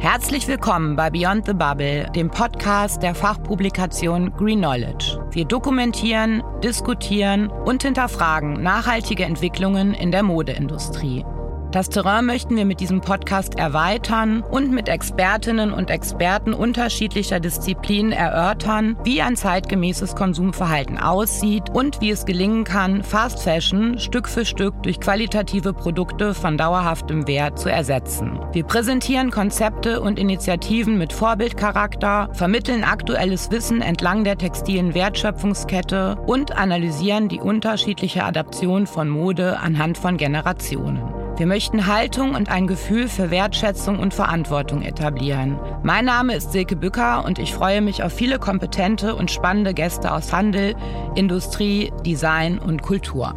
Herzlich 0.00 0.48
willkommen 0.48 0.96
bei 0.96 1.10
Beyond 1.10 1.44
the 1.44 1.52
Bubble, 1.52 2.08
dem 2.14 2.30
Podcast 2.30 3.02
der 3.02 3.14
Fachpublikation 3.14 4.32
Green 4.32 4.60
Knowledge. 4.60 5.22
Wir 5.30 5.44
dokumentieren, 5.44 6.42
diskutieren 6.64 7.50
und 7.50 7.82
hinterfragen 7.82 8.62
nachhaltige 8.62 9.24
Entwicklungen 9.26 9.92
in 9.92 10.10
der 10.10 10.22
Modeindustrie. 10.22 11.26
Das 11.72 11.88
Terrain 11.88 12.26
möchten 12.26 12.56
wir 12.56 12.64
mit 12.64 12.80
diesem 12.80 13.00
Podcast 13.00 13.56
erweitern 13.56 14.42
und 14.42 14.72
mit 14.72 14.88
Expertinnen 14.88 15.72
und 15.72 15.88
Experten 15.88 16.52
unterschiedlicher 16.52 17.38
Disziplinen 17.38 18.10
erörtern, 18.10 18.96
wie 19.04 19.22
ein 19.22 19.36
zeitgemäßes 19.36 20.16
Konsumverhalten 20.16 20.98
aussieht 20.98 21.70
und 21.72 22.00
wie 22.00 22.10
es 22.10 22.26
gelingen 22.26 22.64
kann, 22.64 23.04
Fast 23.04 23.44
Fashion 23.44 24.00
Stück 24.00 24.28
für 24.28 24.44
Stück 24.44 24.82
durch 24.82 24.98
qualitative 24.98 25.72
Produkte 25.72 26.34
von 26.34 26.58
dauerhaftem 26.58 27.28
Wert 27.28 27.60
zu 27.60 27.68
ersetzen. 27.68 28.40
Wir 28.50 28.64
präsentieren 28.64 29.30
Konzepte 29.30 30.00
und 30.00 30.18
Initiativen 30.18 30.98
mit 30.98 31.12
Vorbildcharakter, 31.12 32.30
vermitteln 32.32 32.82
aktuelles 32.82 33.52
Wissen 33.52 33.80
entlang 33.80 34.24
der 34.24 34.38
textilen 34.38 34.92
Wertschöpfungskette 34.94 36.16
und 36.26 36.58
analysieren 36.58 37.28
die 37.28 37.38
unterschiedliche 37.38 38.24
Adaption 38.24 38.88
von 38.88 39.08
Mode 39.08 39.60
anhand 39.60 39.98
von 39.98 40.16
Generationen. 40.16 41.19
Wir 41.40 41.46
möchten 41.46 41.86
Haltung 41.86 42.34
und 42.34 42.50
ein 42.50 42.66
Gefühl 42.66 43.08
für 43.08 43.30
Wertschätzung 43.30 43.98
und 43.98 44.12
Verantwortung 44.12 44.82
etablieren. 44.82 45.58
Mein 45.82 46.04
Name 46.04 46.34
ist 46.34 46.52
Silke 46.52 46.76
Bücker 46.76 47.24
und 47.24 47.38
ich 47.38 47.54
freue 47.54 47.80
mich 47.80 48.02
auf 48.02 48.12
viele 48.12 48.38
kompetente 48.38 49.16
und 49.16 49.30
spannende 49.30 49.72
Gäste 49.72 50.12
aus 50.12 50.34
Handel, 50.34 50.76
Industrie, 51.14 51.94
Design 52.04 52.58
und 52.58 52.82
Kultur. 52.82 53.34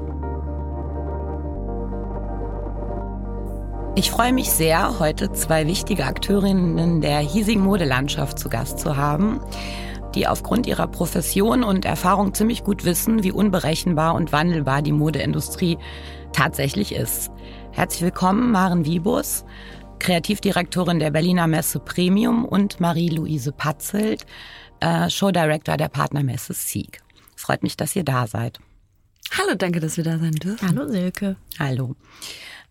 Ich 3.95 4.11
freue 4.11 4.33
mich 4.33 4.51
sehr, 4.51 4.99
heute 4.99 5.31
zwei 5.31 5.65
wichtige 5.65 6.03
Akteurinnen 6.03 6.99
der 6.99 7.19
hiesigen 7.19 7.63
Modelandschaft 7.63 8.37
zu 8.37 8.49
Gast 8.49 8.79
zu 8.79 8.97
haben 8.97 9.39
die 10.15 10.27
aufgrund 10.27 10.67
ihrer 10.67 10.85
Profession 10.85 11.63
und 11.63 11.85
Erfahrung 11.85 12.35
ziemlich 12.35 12.63
gut 12.63 12.85
wissen, 12.85 13.23
wie 13.23 13.31
unberechenbar 13.31 14.13
und 14.13 14.31
wandelbar 14.31 14.83
die 14.83 14.91
Modeindustrie 14.91 15.79
tatsächlich 16.33 16.93
ist. 16.93 17.31
Herzlich 17.73 18.03
willkommen, 18.03 18.51
Maren 18.51 18.85
Wiebus, 18.85 19.45
Kreativdirektorin 19.97 20.99
der 20.99 21.09
Berliner 21.09 21.47
Messe 21.47 21.79
Premium 21.79 22.45
und 22.45 22.79
Marie-Louise 22.79 23.51
Patzelt, 23.51 24.27
äh, 24.79 25.09
Showdirektor 25.09 25.75
der 25.75 25.89
Partnermesse 25.89 26.53
Sieg. 26.53 27.01
Freut 27.35 27.63
mich, 27.63 27.75
dass 27.75 27.95
ihr 27.95 28.03
da 28.03 28.27
seid. 28.27 28.59
Hallo, 29.35 29.55
danke, 29.55 29.79
dass 29.79 29.97
wir 29.97 30.03
da 30.03 30.19
sein 30.19 30.33
dürfen. 30.33 30.69
Hallo, 30.69 30.87
Silke. 30.87 31.35
Hallo. 31.57 31.95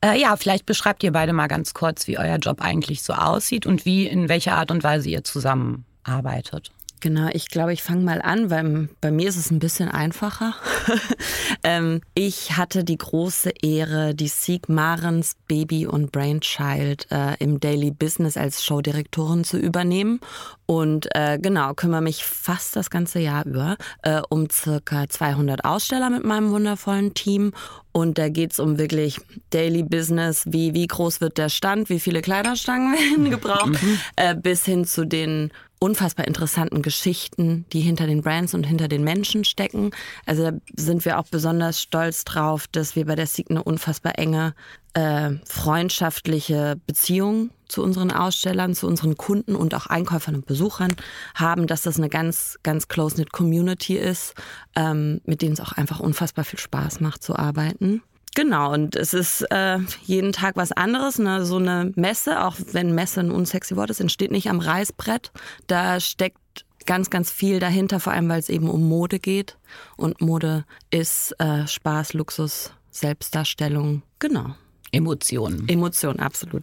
Äh, 0.05 0.21
ja, 0.21 0.37
vielleicht 0.37 0.67
beschreibt 0.67 1.03
ihr 1.03 1.11
beide 1.11 1.33
mal 1.33 1.49
ganz 1.49 1.75
kurz, 1.75 2.07
wie 2.07 2.17
euer 2.17 2.37
Job 2.37 2.61
eigentlich 2.61 3.03
so 3.03 3.13
aussieht 3.13 3.67
und 3.67 3.85
wie, 3.85 4.07
in 4.07 4.29
welcher 4.29 4.55
Art 4.55 4.71
und 4.71 4.85
Weise 4.85 5.11
ihr 5.11 5.25
zusammenarbeitet. 5.25 6.71
Genau, 7.03 7.29
ich 7.33 7.49
glaube, 7.49 7.73
ich 7.73 7.83
fange 7.83 8.05
mal 8.05 8.23
an, 8.23 8.49
weil 8.49 8.89
bei 9.01 9.11
mir 9.11 9.29
ist 9.29 9.37
es 9.37 9.51
ein 9.51 9.59
bisschen 9.59 9.89
einfacher. 9.89 10.55
ähm, 11.65 12.01
ich 12.15 12.57
hatte 12.57 12.85
die 12.85 12.97
große 12.97 13.51
Ehre, 13.61 14.15
die 14.15 14.29
Sieg 14.29 14.69
Marens 14.69 15.35
Baby 15.49 15.85
und 15.89 16.13
Brainchild 16.13 17.11
äh, 17.11 17.35
im 17.41 17.59
Daily 17.59 17.91
Business 17.91 18.37
als 18.37 18.65
Showdirektorin 18.65 19.43
zu 19.43 19.59
übernehmen. 19.59 20.21
Und 20.67 21.09
äh, 21.17 21.41
genau, 21.43 21.75
kümmere 21.75 22.03
mich 22.03 22.25
fast 22.25 22.77
das 22.77 22.89
ganze 22.89 23.19
Jahr 23.19 23.47
über 23.47 23.77
äh, 24.03 24.23
um 24.31 24.49
circa 24.49 25.09
200 25.09 25.65
Aussteller 25.65 26.09
mit 26.09 26.25
meinem 26.25 26.53
wundervollen 26.53 27.15
Team. 27.15 27.53
Und 27.91 28.17
da 28.17 28.29
geht's 28.29 28.61
um 28.61 28.79
wirklich 28.79 29.19
Daily 29.51 29.83
Business, 29.83 30.45
wie, 30.47 30.73
wie 30.73 30.87
groß 30.87 31.21
wird 31.21 31.37
der 31.37 31.49
Stand, 31.49 31.89
wie 31.91 31.99
viele 31.99 32.23
Kleiderstangen 32.23 32.93
werden 33.11 33.29
gebraucht, 33.29 33.83
mhm. 33.83 33.99
äh, 34.15 34.37
bis 34.37 34.65
hin 34.65 34.85
zu 34.85 35.05
den 35.05 35.51
unfassbar 35.83 36.29
interessanten 36.29 36.81
Geschichten, 36.81 37.67
die 37.73 37.81
hinter 37.81 38.07
den 38.07 38.23
Brands 38.23 38.55
und 38.55 38.65
hinter 38.65 38.87
den 38.87 39.03
Menschen 39.03 39.45
stecken. 39.45 39.91
Also 40.27 40.45
da 40.45 40.53
sind 40.77 41.05
wir 41.05 41.19
auch 41.19 41.27
besonders 41.29 41.83
stolz 41.83 42.25
drauf, 42.25 42.69
dass 42.69 42.95
wir 42.95 43.05
bei 43.05 43.17
der 43.17 43.27
Sieg 43.27 43.51
eine 43.51 43.65
unfassbar 43.65 44.17
enge 44.17 44.55
äh, 44.95 45.31
freundschaftliche 45.45 46.81
Beziehung 46.87 47.51
zu 47.67 47.83
unseren 47.83 48.13
Ausstellern, 48.13 48.75
zu 48.75 48.87
unseren 48.87 49.17
Kunden 49.17 49.57
und 49.57 49.75
auch 49.75 49.87
Einkäufern 49.87 50.37
und 50.37 50.47
Besuchern 50.47 50.95
haben, 51.35 51.67
dass 51.67 51.83
das 51.83 51.99
eine 51.99 52.09
ganz, 52.09 52.59
ganz 52.63 52.87
close-knit 52.87 53.33
Community 53.33 53.97
ist, 53.97 54.35
ähm, 54.77 55.21
mit 55.25 55.43
denen 55.43 55.55
es 55.55 55.61
auch 55.61 55.73
einfach 55.73 55.99
unfassbar 55.99 56.45
viel 56.45 56.61
Spaß 56.61 57.01
macht 57.01 57.25
zu 57.25 57.35
arbeiten. 57.35 58.03
Genau, 58.35 58.73
und 58.73 58.97
es 58.97 59.13
ist 59.13 59.43
äh, 59.51 59.79
jeden 60.05 60.33
Tag 60.33 60.57
was 60.57 60.73
anderes. 60.73 61.19
Ne? 61.19 61.45
So 61.45 61.57
eine 61.57 61.93
Messe, 61.97 62.45
auch 62.45 62.57
wenn 62.73 62.95
Messe 62.95 63.21
ein 63.21 63.31
unsexy 63.31 63.77
Wort 63.77 63.91
ist, 63.91 64.01
entsteht 64.01 64.31
nicht 64.31 64.49
am 64.49 64.61
Reißbrett. 64.61 65.33
Da 65.67 66.01
steckt 66.01 66.39
ganz, 66.87 67.11
ganz 67.11 67.31
viel 67.31 67.61
dahinter, 67.61 68.01
vor 68.01 68.13
allem 68.13 68.29
weil 68.29 68.41
es 68.41 68.49
eben 68.49 68.71
um 68.71 68.89
Mode 68.89 69.19
geht. 69.19 69.59
Und 69.97 70.21
Mode 70.21 70.65
ist 70.91 71.39
äh, 71.41 71.67
Spaß, 71.67 72.15
Luxus, 72.15 72.73
Selbstdarstellung, 72.91 74.03
genau. 74.19 74.55
Emotionen. 74.93 75.69
Emotionen, 75.69 76.21
absolut. 76.21 76.63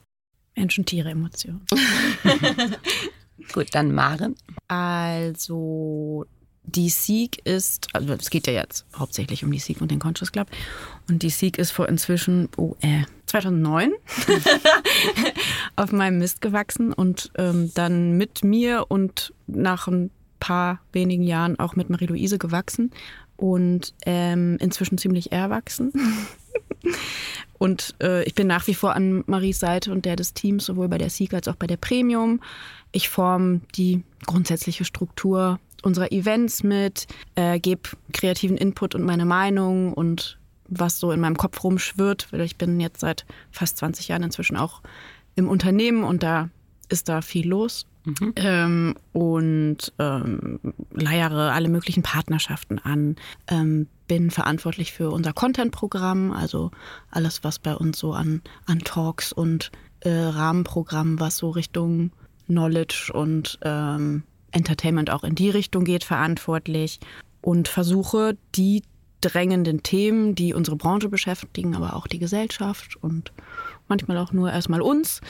Menschen, 0.56 0.86
Tiere, 0.86 1.10
Emotionen. 1.10 1.66
Gut, 3.54 3.68
dann 3.74 3.94
Maren. 3.94 4.36
Also 4.68 6.26
die 6.76 6.90
Sieg 6.90 7.46
ist, 7.46 7.88
also 7.94 8.14
es 8.14 8.30
geht 8.30 8.48
ja 8.48 8.54
jetzt 8.54 8.86
hauptsächlich 8.96 9.44
um 9.44 9.52
die 9.52 9.60
Sieg 9.60 9.82
und 9.82 9.92
den 9.92 10.00
Conscious 10.00 10.32
Club. 10.32 10.48
Und 11.08 11.24
die 11.24 11.30
Sieg 11.30 11.58
ist 11.58 11.72
vor 11.72 11.90
inzwischen, 11.90 12.50
oh, 12.58 12.76
äh, 12.82 13.04
2009 13.26 13.92
auf 15.76 15.92
meinem 15.92 16.18
Mist 16.18 16.42
gewachsen 16.42 16.94
und 16.94 17.32
ähm, 17.38 17.72
dann 17.74 18.18
mit 18.18 18.44
mir 18.44 18.86
und 18.90 19.34
nach 19.48 19.88
ein 19.88 20.10
paar 20.40 20.80
wenigen 20.94 21.24
Jahren 21.24 21.60
auch 21.60 21.76
mit 21.76 21.90
Marie-Louise 21.90 22.38
gewachsen 22.38 22.92
und 23.38 23.94
ähm, 24.06 24.58
inzwischen 24.60 24.98
ziemlich 24.98 25.32
erwachsen. 25.32 25.94
und 27.58 27.96
äh, 28.02 28.24
ich 28.24 28.36
bin 28.36 28.48
nach 28.48 28.68
wie 28.68 28.74
vor 28.74 28.96
an 28.96 29.24
Maries 29.28 29.60
Seite 29.60 29.92
und 29.92 30.06
der 30.06 30.16
des 30.16 30.34
Teams, 30.34 30.66
sowohl 30.66 30.88
bei 30.88 30.98
der 30.98 31.10
Sieg 31.10 31.34
als 31.34 31.48
auch 31.48 31.56
bei 31.56 31.68
der 31.68 31.78
Premium. 31.78 32.42
Ich 32.92 33.10
forme 33.10 33.62
die 33.76 34.04
grundsätzliche 34.26 34.86
Struktur 34.86 35.60
unserer 35.84 36.12
Events 36.12 36.64
mit, 36.64 37.08
äh, 37.36 37.60
gebe 37.60 37.90
kreativen 38.14 38.58
Input 38.58 38.96
und 38.96 39.04
meine 39.04 39.26
Meinung 39.26 39.94
und 39.94 40.38
was 40.68 41.00
so 41.00 41.12
in 41.12 41.20
meinem 41.20 41.38
Kopf 41.38 41.64
rumschwirrt, 41.64 42.32
weil 42.32 42.42
ich 42.42 42.58
bin 42.58 42.80
jetzt 42.80 43.00
seit 43.00 43.26
fast 43.52 43.78
20 43.78 44.08
Jahren 44.08 44.24
inzwischen 44.24 44.58
auch 44.58 44.82
im 45.36 45.48
Unternehmen 45.48 46.04
und 46.04 46.24
da 46.24 46.50
ist 46.90 47.10
da 47.10 47.22
viel 47.22 47.48
los. 47.48 47.86
Mhm. 48.06 48.34
Ähm, 48.38 48.96
und 49.12 49.94
ähm, 50.00 50.60
leiere 50.92 51.52
alle 51.52 51.68
möglichen 51.68 52.02
Partnerschaften 52.02 52.80
an, 52.80 53.18
ähm, 53.48 53.88
bin 54.08 54.32
verantwortlich 54.32 54.94
für 54.94 55.12
unser 55.12 55.34
Content-Programm, 55.34 56.32
also 56.32 56.72
alles, 57.12 57.44
was 57.44 57.60
bei 57.60 57.76
uns 57.76 58.00
so 58.00 58.14
an, 58.14 58.42
an 58.66 58.80
Talks 58.80 59.34
und 59.34 59.72
äh, 60.00 60.10
Rahmenprogrammen, 60.10 61.20
was 61.20 61.38
so 61.38 61.50
Richtung 61.50 62.12
Knowledge 62.48 63.12
und 63.14 63.60
ähm, 63.64 64.24
Entertainment 64.52 65.10
auch 65.10 65.24
in 65.24 65.36
die 65.36 65.50
Richtung 65.50 65.84
geht, 65.84 66.04
verantwortlich 66.04 67.00
und 67.42 67.68
versuche 67.68 68.38
die 68.56 68.84
drängenden 69.22 69.84
Themen, 69.84 70.36
die 70.36 70.54
unsere 70.54 70.78
Branche 70.78 71.10
beschäftigen, 71.10 71.76
aber 71.76 71.96
auch 71.96 72.08
die 72.08 72.20
Gesellschaft 72.20 72.96
und 73.02 73.32
manchmal 73.88 74.18
auch 74.18 74.32
nur 74.32 74.52
erstmal 74.52 74.82
uns 74.82 75.22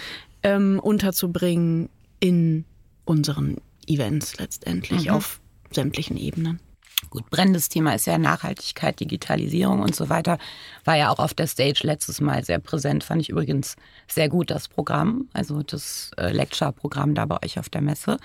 ähm, 0.44 0.80
unterzubringen 0.80 1.90
in 2.19 2.66
unseren 3.06 3.57
Events 3.88 4.38
letztendlich 4.38 5.06
mhm. 5.06 5.12
auf 5.12 5.41
sämtlichen 5.72 6.18
Ebenen. 6.18 6.59
Gut, 7.09 7.29
brennendes 7.29 7.69
Thema 7.69 7.95
ist 7.95 8.05
ja 8.05 8.17
Nachhaltigkeit, 8.17 8.99
Digitalisierung 8.99 9.81
und 9.81 9.95
so 9.95 10.09
weiter. 10.09 10.37
War 10.85 10.95
ja 10.95 11.09
auch 11.09 11.19
auf 11.19 11.33
der 11.33 11.47
Stage 11.47 11.81
letztes 11.83 12.21
Mal 12.21 12.43
sehr 12.43 12.59
präsent. 12.59 13.03
Fand 13.03 13.21
ich 13.21 13.29
übrigens 13.29 13.75
sehr 14.07 14.29
gut, 14.29 14.51
das 14.51 14.67
Programm, 14.67 15.27
also 15.33 15.63
das 15.63 16.11
äh, 16.17 16.31
Lecture-Programm 16.31 17.15
da 17.15 17.25
bei 17.25 17.38
euch 17.44 17.57
auf 17.59 17.69
der 17.69 17.81
Messe. 17.81 18.17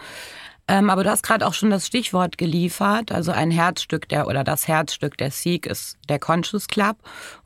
Ähm, 0.66 0.90
aber 0.90 1.04
du 1.04 1.10
hast 1.10 1.22
gerade 1.22 1.46
auch 1.46 1.54
schon 1.54 1.70
das 1.70 1.86
Stichwort 1.86 2.38
geliefert. 2.38 3.12
Also 3.12 3.32
ein 3.32 3.50
Herzstück 3.50 4.08
der 4.08 4.26
oder 4.26 4.44
das 4.44 4.68
Herzstück 4.68 5.16
der 5.16 5.30
Sieg 5.30 5.66
ist 5.66 5.98
der 6.08 6.18
Conscious 6.18 6.68
Club. 6.68 6.96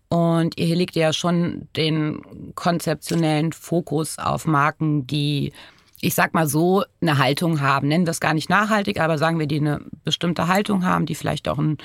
Und 0.08 0.58
ihr 0.58 0.75
legt 0.75 0.96
ja 0.96 1.12
schon 1.12 1.69
den 1.76 2.52
konzeptionellen 2.55 3.52
Fokus 3.52 4.19
auf 4.19 4.46
Marken, 4.46 5.06
die, 5.06 5.52
ich 6.00 6.15
sag 6.15 6.35
mal 6.35 6.47
so, 6.47 6.85
eine 7.00 7.19
Haltung 7.19 7.61
haben. 7.61 7.89
Nennen 7.89 8.06
wir 8.06 8.11
es 8.12 8.21
gar 8.21 8.35
nicht 8.35 8.49
nachhaltig, 8.49 9.00
aber 9.00 9.19
sagen 9.19 9.39
wir, 9.39 9.47
die 9.47 9.61
eine 9.61 9.81
bestimmte 10.05 10.49
Haltung 10.49 10.85
haben, 10.85 11.06
die 11.06 11.15
vielleicht 11.15 11.49
auch 11.49 11.59
ein, 11.59 11.79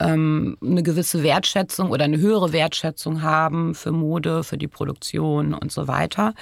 ähm, 0.00 0.56
eine 0.62 0.82
gewisse 0.82 1.22
Wertschätzung 1.22 1.90
oder 1.90 2.04
eine 2.04 2.18
höhere 2.18 2.52
Wertschätzung 2.52 3.22
haben 3.22 3.74
für 3.74 3.92
Mode, 3.92 4.44
für 4.44 4.58
die 4.58 4.68
Produktion 4.68 5.54
und 5.54 5.70
so 5.70 5.86
weiter. 5.88 6.34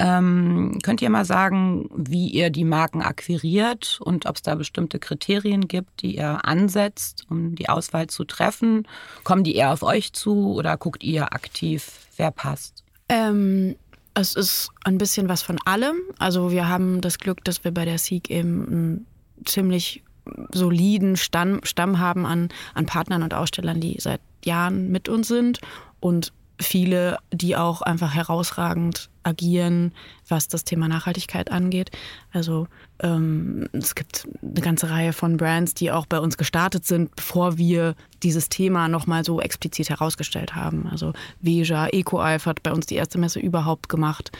Ähm, 0.00 0.80
könnt 0.82 1.02
ihr 1.02 1.10
mal 1.10 1.24
sagen, 1.24 1.88
wie 1.94 2.28
ihr 2.28 2.50
die 2.50 2.64
Marken 2.64 3.00
akquiriert 3.00 4.00
und 4.02 4.26
ob 4.26 4.36
es 4.36 4.42
da 4.42 4.56
bestimmte 4.56 4.98
Kriterien 4.98 5.68
gibt, 5.68 6.02
die 6.02 6.16
ihr 6.16 6.44
ansetzt, 6.44 7.26
um 7.30 7.54
die 7.54 7.68
Auswahl 7.68 8.08
zu 8.08 8.24
treffen? 8.24 8.88
Kommen 9.22 9.44
die 9.44 9.54
eher 9.54 9.72
auf 9.72 9.84
euch 9.84 10.12
zu 10.12 10.52
oder 10.52 10.76
guckt 10.76 11.04
ihr 11.04 11.32
aktiv, 11.32 12.08
wer 12.16 12.32
passt? 12.32 12.82
Ähm, 13.08 13.76
Es 14.14 14.34
ist 14.34 14.70
ein 14.84 14.98
bisschen 14.98 15.28
was 15.28 15.42
von 15.42 15.58
allem. 15.64 15.96
Also 16.18 16.52
wir 16.52 16.68
haben 16.68 17.00
das 17.00 17.18
Glück, 17.18 17.44
dass 17.44 17.64
wir 17.64 17.72
bei 17.72 17.84
der 17.84 17.98
Sieg 17.98 18.30
eben 18.30 18.66
einen 18.66 19.06
ziemlich 19.44 20.04
soliden 20.52 21.16
Stamm, 21.16 21.60
Stamm 21.64 21.98
haben 21.98 22.24
an, 22.24 22.48
an 22.74 22.86
Partnern 22.86 23.22
und 23.22 23.34
Ausstellern, 23.34 23.80
die 23.80 23.96
seit 24.00 24.20
Jahren 24.44 24.90
mit 24.90 25.08
uns 25.08 25.28
sind 25.28 25.60
und 26.00 26.32
viele, 26.60 27.18
die 27.32 27.56
auch 27.56 27.82
einfach 27.82 28.14
herausragend 28.14 29.10
agieren, 29.22 29.92
was 30.28 30.48
das 30.48 30.64
Thema 30.64 30.86
Nachhaltigkeit 30.88 31.50
angeht. 31.50 31.90
Also 32.32 32.68
ähm, 33.00 33.68
es 33.72 33.94
gibt 33.94 34.28
eine 34.42 34.60
ganze 34.60 34.90
Reihe 34.90 35.12
von 35.12 35.36
Brands, 35.36 35.74
die 35.74 35.90
auch 35.90 36.06
bei 36.06 36.20
uns 36.20 36.36
gestartet 36.36 36.84
sind, 36.84 37.14
bevor 37.16 37.58
wir 37.58 37.94
dieses 38.22 38.48
Thema 38.48 38.88
nochmal 38.88 39.24
so 39.24 39.40
explizit 39.40 39.90
herausgestellt 39.90 40.54
haben. 40.54 40.86
Also 40.90 41.12
Veja, 41.40 41.88
EcoEif 41.88 42.46
hat 42.46 42.62
bei 42.62 42.72
uns 42.72 42.86
die 42.86 42.96
erste 42.96 43.18
Messe 43.18 43.40
überhaupt 43.40 43.88
gemacht. 43.88 44.30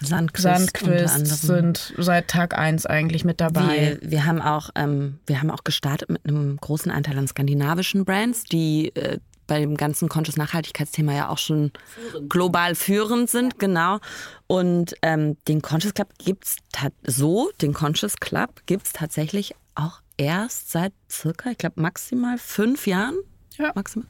Sandquist, 0.00 0.42
Sandquist 0.42 1.42
sind 1.42 1.94
seit 1.96 2.28
Tag 2.28 2.58
eins 2.58 2.84
eigentlich 2.84 3.24
mit 3.24 3.40
dabei. 3.40 3.98
Wir, 4.00 4.10
wir 4.10 4.26
haben 4.26 4.42
auch 4.42 4.70
ähm, 4.74 5.18
wir 5.26 5.40
haben 5.40 5.50
auch 5.50 5.64
gestartet 5.64 6.10
mit 6.10 6.26
einem 6.26 6.56
großen 6.56 6.90
Anteil 6.90 7.16
an 7.16 7.28
skandinavischen 7.28 8.04
Brands, 8.04 8.44
die 8.44 8.94
äh, 8.96 9.18
bei 9.46 9.60
dem 9.60 9.76
ganzen 9.76 10.08
Conscious 10.08 10.36
Nachhaltigkeitsthema 10.36 11.12
ja 11.12 11.28
auch 11.28 11.38
schon 11.38 11.72
führend. 11.86 12.30
global 12.30 12.74
führend 12.74 13.30
sind, 13.30 13.58
genau. 13.58 13.98
Und 14.46 14.94
ähm, 15.02 15.36
den 15.48 15.62
Conscious 15.62 15.94
Club 15.94 16.08
gibt 16.18 16.44
es 16.44 16.56
so, 17.04 17.50
den 17.60 17.72
Conscious 17.72 18.16
Club 18.16 18.62
gibt 18.66 18.86
es 18.86 18.92
tatsächlich 18.92 19.54
auch 19.74 20.00
erst 20.16 20.70
seit 20.70 20.92
circa, 21.10 21.50
ich 21.50 21.58
glaube, 21.58 21.80
maximal 21.80 22.38
fünf 22.38 22.86
Jahren. 22.86 23.16
Ja. 23.58 23.72
Maximal. 23.74 24.08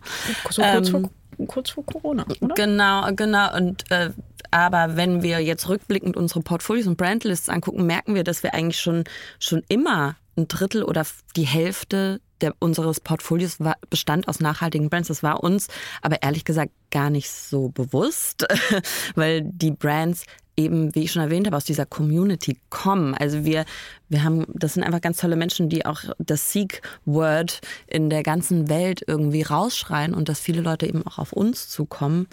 So 0.51 0.63
kurz, 0.63 0.89
ähm, 0.89 1.03
vor, 1.37 1.47
kurz 1.47 1.71
vor 1.71 1.85
Corona, 1.87 2.25
oder? 2.41 2.55
Genau, 2.55 3.09
genau. 3.15 3.57
Und 3.57 3.91
äh, 3.91 4.11
aber 4.51 4.97
wenn 4.97 5.23
wir 5.23 5.41
jetzt 5.41 5.69
rückblickend 5.69 6.17
unsere 6.17 6.41
Portfolios 6.41 6.87
und 6.87 6.97
Brandlists 6.97 7.49
angucken, 7.49 7.87
merken 7.87 8.15
wir, 8.15 8.23
dass 8.23 8.43
wir 8.43 8.55
eigentlich 8.55 8.79
schon, 8.79 9.05
schon 9.41 9.63
immer 9.69 10.17
ein 10.37 10.49
Drittel 10.49 10.85
oder 10.85 11.05
die 11.37 11.47
Hälfte 11.47 12.21
der, 12.41 12.55
unseres 12.59 13.01
Portfolios 13.01 13.61
war, 13.61 13.77
bestand 13.91 14.29
aus 14.29 14.41
nachhaltigen 14.41 14.91
Brands. 14.91 15.09
Das 15.09 15.23
war 15.23 15.43
uns 15.43 15.69
aber 16.03 16.23
ehrlich 16.23 16.45
gesagt 16.45 16.73
gar 16.91 17.11
nicht 17.11 17.31
so 17.31 17.69
bewusst, 17.69 18.47
weil 19.15 19.43
die 19.43 19.71
Brands 19.71 20.25
eben, 20.57 20.95
wie 20.95 21.05
ich 21.05 21.13
schon 21.13 21.23
erwähnt 21.23 21.47
habe, 21.47 21.57
aus 21.57 21.65
dieser 21.65 21.87
Community 21.87 22.59
kommen. 22.71 23.15
Also 23.15 23.45
wir, 23.45 23.65
wir 24.09 24.23
haben, 24.23 24.47
das 24.53 24.75
sind 24.75 24.85
einfach 24.85 25.01
ganz 25.01 25.19
tolle 25.19 25.37
Menschen, 25.37 25.69
die 25.69 25.85
auch 25.87 26.03
das 26.19 26.53
Seek-Word 26.53 27.61
in 27.87 28.11
der 28.11 28.23
ganzen 28.23 28.69
Welt 28.69 29.03
irgendwie 29.07 29.43
rausschreien 29.43 30.15
und 30.15 30.29
dass 30.29 30.41
viele 30.41 30.61
Leute 30.61 30.87
eben 30.87 31.07
auch 31.07 31.19
auf 31.19 31.33
uns 31.33 31.69
zukommen 31.69 32.29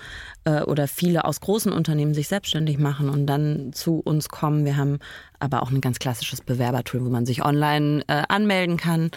äh, 0.45 0.61
oder 0.61 0.87
viele 0.87 1.25
aus 1.25 1.41
großen 1.41 1.71
Unternehmen 1.71 2.13
sich 2.13 2.27
selbstständig 2.27 2.77
machen 2.77 3.09
und 3.09 3.25
dann 3.25 3.73
zu 3.73 3.99
uns 3.99 4.29
kommen. 4.29 4.65
Wir 4.65 4.77
haben 4.77 4.99
aber 5.39 5.63
auch 5.63 5.71
ein 5.71 5.81
ganz 5.81 5.99
klassisches 5.99 6.41
Bewerbertool, 6.41 7.03
wo 7.03 7.09
man 7.09 7.25
sich 7.25 7.43
online 7.43 8.03
äh, 8.07 8.23
anmelden 8.27 8.77
kann. 8.77 9.11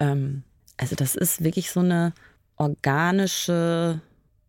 Ähm, 0.00 0.42
also 0.78 0.96
das 0.96 1.14
ist 1.14 1.44
wirklich 1.44 1.70
so 1.70 1.80
eine 1.80 2.12
organische, 2.56 4.00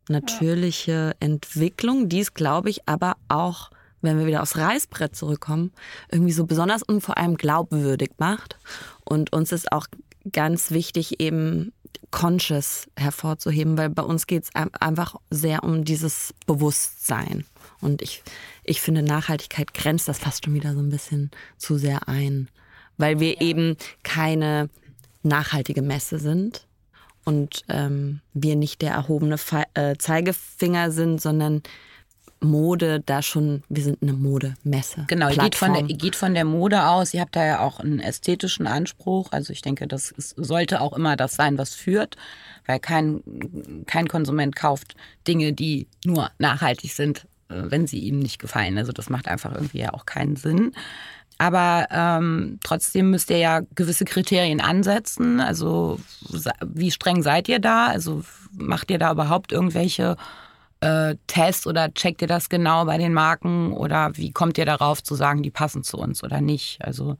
natürliche 0.10 0.92
ja. 0.92 1.12
Entwicklung, 1.20 2.10
die 2.10 2.22
es, 2.22 2.34
glaube 2.34 2.70
ich, 2.70 2.88
aber 2.88 3.18
auch 3.28 3.72
wenn 4.02 4.20
wir 4.20 4.28
wieder 4.28 4.42
aufs 4.42 4.58
Reißbrett 4.58 5.16
zurückkommen, 5.16 5.72
irgendwie 6.12 6.34
so 6.34 6.46
besonders 6.46 6.84
und 6.84 7.02
vor 7.02 7.18
allem 7.18 7.36
glaubwürdig 7.36 8.12
macht. 8.18 8.58
Und 9.04 9.34
uns 9.34 9.52
ist 9.52 9.72
auch 9.72 9.88
ganz 10.32 10.72
wichtig, 10.72 11.20
eben 11.20 11.72
conscious 12.12 12.88
hervorzuheben, 12.96 13.78
weil 13.78 13.90
bei 13.90 14.04
uns 14.04 14.28
geht 14.28 14.44
es 14.44 14.50
einfach 14.56 15.16
sehr 15.30 15.64
um 15.64 15.84
dieses 15.84 16.34
Bewusstsein. 16.46 17.46
Und 17.82 18.02
ich, 18.02 18.24
ich 18.64 18.82
finde, 18.82 19.04
Nachhaltigkeit 19.04 19.74
grenzt 19.74 20.08
das 20.08 20.20
fast 20.20 20.46
schon 20.46 20.54
wieder 20.54 20.74
so 20.74 20.80
ein 20.80 20.90
bisschen 20.90 21.32
zu 21.58 21.78
sehr 21.78 22.08
ein, 22.08 22.50
weil 22.98 23.20
wir 23.20 23.42
eben 23.42 23.78
keine 24.04 24.70
nachhaltige 25.24 25.82
Messe 25.82 26.20
sind 26.20 26.68
und 27.26 27.64
ähm, 27.68 28.22
wir 28.34 28.56
nicht 28.56 28.82
der 28.82 28.94
erhobene 28.94 29.38
Fe 29.38 29.64
äh, 29.74 29.98
Zeigefinger 29.98 30.92
sind, 30.92 31.22
sondern 31.22 31.62
Mode 32.40 33.02
da 33.06 33.22
schon, 33.22 33.64
wir 33.70 33.84
sind 33.84 34.02
eine 34.02 34.14
Modemesse. 34.14 35.06
Genau, 35.08 35.30
ihr 35.30 35.38
geht 35.38 35.56
von, 35.56 35.74
der, 35.74 35.84
geht 35.84 36.16
von 36.16 36.34
der 36.34 36.46
Mode 36.46 36.86
aus. 36.86 37.14
Ihr 37.14 37.22
habt 37.22 37.36
da 37.36 37.46
ja 37.46 37.60
auch 37.60 37.80
einen 37.80 38.00
ästhetischen 38.00 38.68
Anspruch. 38.68 39.32
Also 39.32 39.54
ich 39.54 39.62
denke, 39.62 39.88
das 39.88 40.12
ist, 40.12 40.36
sollte 40.38 40.82
auch 40.82 40.94
immer 40.94 41.16
das 41.16 41.36
sein, 41.36 41.58
was 41.58 41.74
führt, 41.74 42.16
weil 42.66 42.80
kein, 42.80 43.22
kein 43.86 44.08
Konsument 44.08 44.56
kauft 44.56 44.96
Dinge, 45.28 45.54
die 45.54 45.88
nur 46.06 46.30
nachhaltig 46.38 46.94
sind, 46.94 47.28
äh, 47.50 47.64
wenn 47.66 47.88
sie 47.88 48.00
ihm 48.00 48.20
nicht 48.20 48.40
gefallen. 48.40 48.78
Also 48.78 48.92
das 48.92 49.10
macht 49.10 49.28
einfach 49.28 49.54
irgendwie 49.54 49.80
ja 49.80 49.94
auch 49.94 50.06
keinen 50.06 50.36
Sinn. 50.36 50.74
Aber 51.40 51.88
ähm, 51.92 52.60
trotzdem 52.64 53.12
müsst 53.12 53.30
ihr 53.30 53.38
ja 53.38 53.62
gewisse 53.76 54.06
Kriterien 54.06 54.60
ansetzen. 54.60 55.40
Also 55.40 56.00
wie 56.66 56.92
streng 56.92 57.22
seid 57.22 57.48
ihr 57.48 57.60
da? 57.60 57.88
Also 57.88 58.24
macht 58.54 58.90
ihr 58.90 58.98
da 58.98 59.12
überhaupt 59.12 59.52
irgendwelche 59.52 60.18
äh, 60.82 61.16
Test 61.28 61.68
oder 61.68 61.94
checkt 61.94 62.22
ihr 62.22 62.28
das 62.28 62.50
genau 62.50 62.86
bei 62.86 62.98
den 62.98 63.14
Marken 63.14 63.74
oder 63.74 64.12
wie 64.16 64.32
kommt 64.32 64.58
ihr 64.58 64.66
darauf 64.66 65.02
zu 65.02 65.16
sagen, 65.16 65.44
die 65.44 65.52
passen 65.52 65.84
zu 65.84 65.98
uns 65.98 66.24
oder 66.24 66.42
nicht? 66.42 66.80
Also 66.82 67.18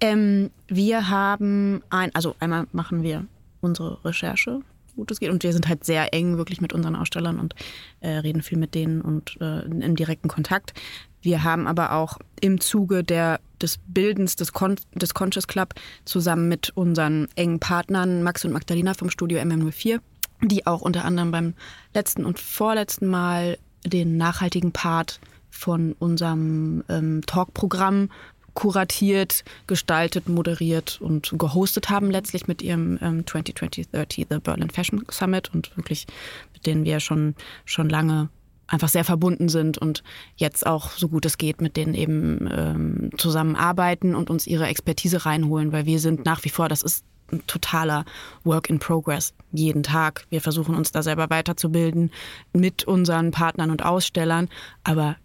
ähm, 0.00 0.50
wir 0.68 1.08
haben 1.08 1.82
ein, 1.90 2.14
also 2.14 2.36
einmal 2.40 2.66
machen 2.72 3.02
wir 3.02 3.26
unsere 3.60 4.04
Recherche, 4.04 4.60
gut 4.94 5.10
es 5.10 5.20
geht, 5.20 5.30
und 5.30 5.42
wir 5.42 5.52
sind 5.52 5.68
halt 5.68 5.84
sehr 5.84 6.14
eng 6.14 6.36
wirklich 6.38 6.60
mit 6.60 6.72
unseren 6.72 6.96
Ausstellern 6.96 7.38
und 7.38 7.54
äh, 8.00 8.10
reden 8.10 8.42
viel 8.42 8.58
mit 8.58 8.74
denen 8.74 9.00
und 9.00 9.36
äh, 9.40 9.62
im 9.62 9.96
direkten 9.96 10.28
Kontakt. 10.28 10.72
Wir 11.20 11.42
haben 11.42 11.66
aber 11.66 11.92
auch 11.92 12.18
im 12.40 12.60
Zuge 12.60 13.02
der, 13.02 13.40
des 13.60 13.78
Bildens 13.88 14.36
des, 14.36 14.52
Con 14.52 14.76
des 14.94 15.12
Conscious 15.12 15.46
Club 15.46 15.74
zusammen 16.04 16.48
mit 16.48 16.70
unseren 16.76 17.28
engen 17.34 17.58
Partnern 17.58 18.22
Max 18.22 18.44
und 18.44 18.52
Magdalena 18.52 18.94
vom 18.94 19.10
Studio 19.10 19.40
MM04 19.40 20.00
die 20.42 20.66
auch 20.66 20.82
unter 20.82 21.04
anderem 21.04 21.30
beim 21.30 21.54
letzten 21.94 22.24
und 22.24 22.38
vorletzten 22.38 23.06
Mal 23.06 23.58
den 23.84 24.16
nachhaltigen 24.16 24.72
Part 24.72 25.20
von 25.50 25.94
unserem 25.98 26.84
ähm, 26.88 27.22
Talk-Programm 27.26 28.10
kuratiert, 28.54 29.44
gestaltet, 29.66 30.28
moderiert 30.28 30.98
und 31.00 31.34
gehostet 31.38 31.90
haben, 31.90 32.10
letztlich 32.10 32.48
mit 32.48 32.62
ihrem 32.62 32.98
ähm, 33.02 33.24
2020-30 33.24 34.26
The 34.30 34.38
Berlin 34.40 34.70
Fashion 34.70 35.04
Summit 35.10 35.52
und 35.54 35.76
wirklich 35.76 36.06
mit 36.54 36.66
denen 36.66 36.84
wir 36.84 37.00
schon, 37.00 37.34
schon 37.64 37.88
lange 37.88 38.30
einfach 38.66 38.88
sehr 38.88 39.04
verbunden 39.04 39.48
sind 39.48 39.78
und 39.78 40.02
jetzt 40.36 40.66
auch 40.66 40.90
so 40.90 41.08
gut 41.08 41.24
es 41.26 41.38
geht 41.38 41.60
mit 41.60 41.76
denen 41.76 41.94
eben 41.94 42.48
ähm, 42.50 43.10
zusammenarbeiten 43.16 44.14
und 44.14 44.30
uns 44.30 44.46
ihre 44.46 44.66
Expertise 44.66 45.24
reinholen, 45.24 45.70
weil 45.72 45.86
wir 45.86 46.00
sind 46.00 46.24
nach 46.24 46.42
wie 46.44 46.48
vor, 46.48 46.68
das 46.68 46.82
ist 46.82 47.04
ein 47.32 47.46
totaler 47.46 48.04
Work 48.44 48.70
in 48.70 48.78
Progress 48.78 49.34
jeden 49.52 49.82
Tag. 49.82 50.26
Wir 50.30 50.40
versuchen 50.40 50.74
uns 50.74 50.92
da 50.92 51.02
selber 51.02 51.30
weiterzubilden 51.30 52.10
mit 52.52 52.84
unseren 52.84 53.30
Partnern 53.30 53.70
und 53.70 53.84
Ausstellern, 53.84 54.48
aber 54.84 55.16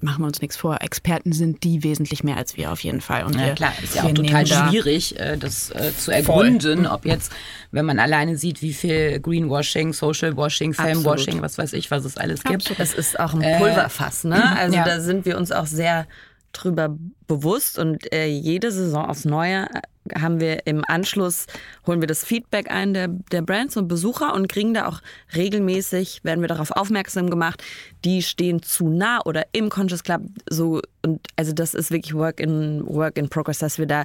machen 0.00 0.22
wir 0.22 0.26
uns 0.26 0.40
nichts 0.40 0.56
vor, 0.56 0.82
Experten 0.82 1.32
sind 1.32 1.62
die 1.62 1.84
wesentlich 1.84 2.24
mehr 2.24 2.36
als 2.36 2.56
wir 2.56 2.72
auf 2.72 2.82
jeden 2.82 3.00
Fall. 3.00 3.24
Und 3.24 3.34
ja, 3.34 3.46
wir, 3.46 3.54
klar, 3.54 3.72
ist 3.82 3.94
ja 3.94 4.02
auch 4.02 4.12
total 4.12 4.46
schwierig, 4.46 5.18
äh, 5.18 5.36
das 5.36 5.70
äh, 5.70 5.92
zu 5.96 6.10
ergründen, 6.10 6.84
voll. 6.84 6.94
ob 6.94 7.06
jetzt, 7.06 7.32
wenn 7.70 7.86
man 7.86 7.98
alleine 7.98 8.36
sieht, 8.36 8.62
wie 8.62 8.72
viel 8.72 9.20
Greenwashing, 9.20 9.92
Socialwashing, 9.92 10.74
Famewashing, 10.74 11.40
was 11.40 11.56
weiß 11.56 11.72
ich, 11.74 11.90
was 11.90 12.04
es 12.04 12.16
alles 12.16 12.42
gibt. 12.42 12.56
Absolut. 12.56 12.80
Das 12.80 12.94
ist 12.94 13.20
auch 13.20 13.32
ein 13.32 13.42
äh, 13.42 13.58
Pulverfass, 13.58 14.24
ne? 14.24 14.56
Also 14.58 14.76
ja. 14.76 14.84
da 14.84 15.00
sind 15.00 15.24
wir 15.24 15.36
uns 15.36 15.52
auch 15.52 15.66
sehr 15.66 16.06
drüber 16.52 16.96
bewusst 17.26 17.78
und 17.78 18.12
äh, 18.12 18.26
jede 18.26 18.72
Saison 18.72 19.06
aufs 19.06 19.24
Neue 19.24 19.66
äh, 19.70 19.80
haben 20.18 20.40
wir 20.40 20.66
im 20.66 20.82
Anschluss, 20.86 21.46
holen 21.86 22.00
wir 22.00 22.08
das 22.08 22.24
Feedback 22.24 22.70
ein 22.70 22.94
der, 22.94 23.08
der 23.08 23.42
Brands 23.42 23.76
und 23.76 23.86
Besucher 23.86 24.34
und 24.34 24.48
kriegen 24.48 24.74
da 24.74 24.88
auch 24.88 25.00
regelmäßig, 25.34 26.24
werden 26.24 26.40
wir 26.40 26.48
darauf 26.48 26.70
aufmerksam 26.72 27.30
gemacht, 27.30 27.62
die 28.04 28.22
stehen 28.22 28.62
zu 28.62 28.88
nah 28.88 29.20
oder 29.24 29.44
im 29.52 29.68
Conscious 29.68 30.02
Club 30.02 30.22
so 30.48 30.80
und 31.04 31.26
also 31.36 31.52
das 31.52 31.74
ist 31.74 31.90
wirklich 31.90 32.14
Work 32.14 32.40
in, 32.40 32.84
Work 32.86 33.18
in 33.18 33.28
Progress, 33.28 33.58
dass 33.58 33.78
wir 33.78 33.86
da 33.86 34.04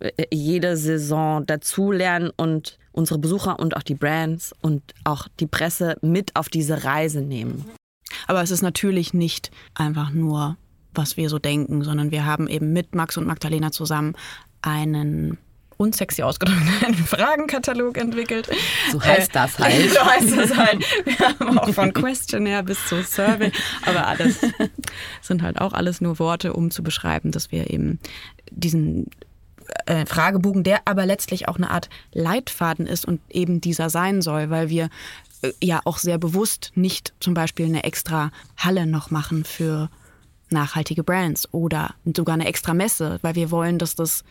äh, 0.00 0.10
jede 0.32 0.76
Saison 0.76 1.46
dazulernen 1.46 2.30
und 2.36 2.78
unsere 2.92 3.18
Besucher 3.18 3.58
und 3.58 3.76
auch 3.76 3.82
die 3.82 3.94
Brands 3.94 4.52
und 4.60 4.82
auch 5.04 5.28
die 5.38 5.46
Presse 5.46 5.96
mit 6.02 6.34
auf 6.34 6.48
diese 6.48 6.84
Reise 6.84 7.20
nehmen. 7.20 7.64
Aber 8.26 8.42
es 8.42 8.50
ist 8.50 8.62
natürlich 8.62 9.14
nicht 9.14 9.50
einfach 9.74 10.10
nur 10.10 10.56
was 10.96 11.16
wir 11.16 11.28
so 11.28 11.38
denken, 11.38 11.82
sondern 11.82 12.10
wir 12.10 12.24
haben 12.24 12.48
eben 12.48 12.72
mit 12.72 12.94
Max 12.94 13.16
und 13.16 13.26
Magdalena 13.26 13.72
zusammen 13.72 14.14
einen 14.62 15.38
unsexy 15.76 16.22
ausgedrückten 16.22 16.94
Fragenkatalog 17.06 17.98
entwickelt. 17.98 18.48
So 18.90 19.02
heißt 19.02 19.34
das 19.34 19.58
halt. 19.58 19.90
so 19.92 20.04
heißt 20.04 20.36
das 20.36 20.56
halt. 20.56 20.84
Wir 21.04 21.18
haben 21.18 21.58
auch 21.58 21.72
von 21.72 21.92
Questionnaire 21.92 22.62
bis 22.62 22.84
zu 22.86 23.02
Survey, 23.02 23.52
aber 23.84 24.06
alles 24.06 24.40
sind 25.20 25.42
halt 25.42 25.60
auch 25.60 25.72
alles 25.72 26.00
nur 26.00 26.18
Worte, 26.18 26.52
um 26.52 26.70
zu 26.70 26.82
beschreiben, 26.82 27.30
dass 27.30 27.52
wir 27.52 27.70
eben 27.70 27.98
diesen 28.50 29.10
äh, 29.86 30.06
Fragebogen, 30.06 30.62
der 30.62 30.80
aber 30.86 31.06
letztlich 31.06 31.48
auch 31.48 31.56
eine 31.56 31.70
Art 31.70 31.90
Leitfaden 32.12 32.86
ist 32.86 33.04
und 33.04 33.20
eben 33.30 33.60
dieser 33.60 33.90
sein 33.90 34.22
soll, 34.22 34.50
weil 34.50 34.70
wir 34.70 34.88
äh, 35.42 35.52
ja 35.62 35.80
auch 35.84 35.98
sehr 35.98 36.18
bewusst 36.18 36.72
nicht 36.74 37.12
zum 37.20 37.34
Beispiel 37.34 37.66
eine 37.66 37.84
extra 37.84 38.30
Halle 38.56 38.86
noch 38.86 39.10
machen 39.10 39.44
für 39.44 39.90
nachhaltige 40.50 41.02
Brands 41.02 41.48
oder 41.52 41.94
sogar 42.16 42.34
eine 42.34 42.46
extra 42.46 42.74
Messe, 42.74 43.18
weil 43.22 43.34
wir 43.34 43.50
wollen, 43.50 43.78
dass 43.78 43.94
das 43.94 44.24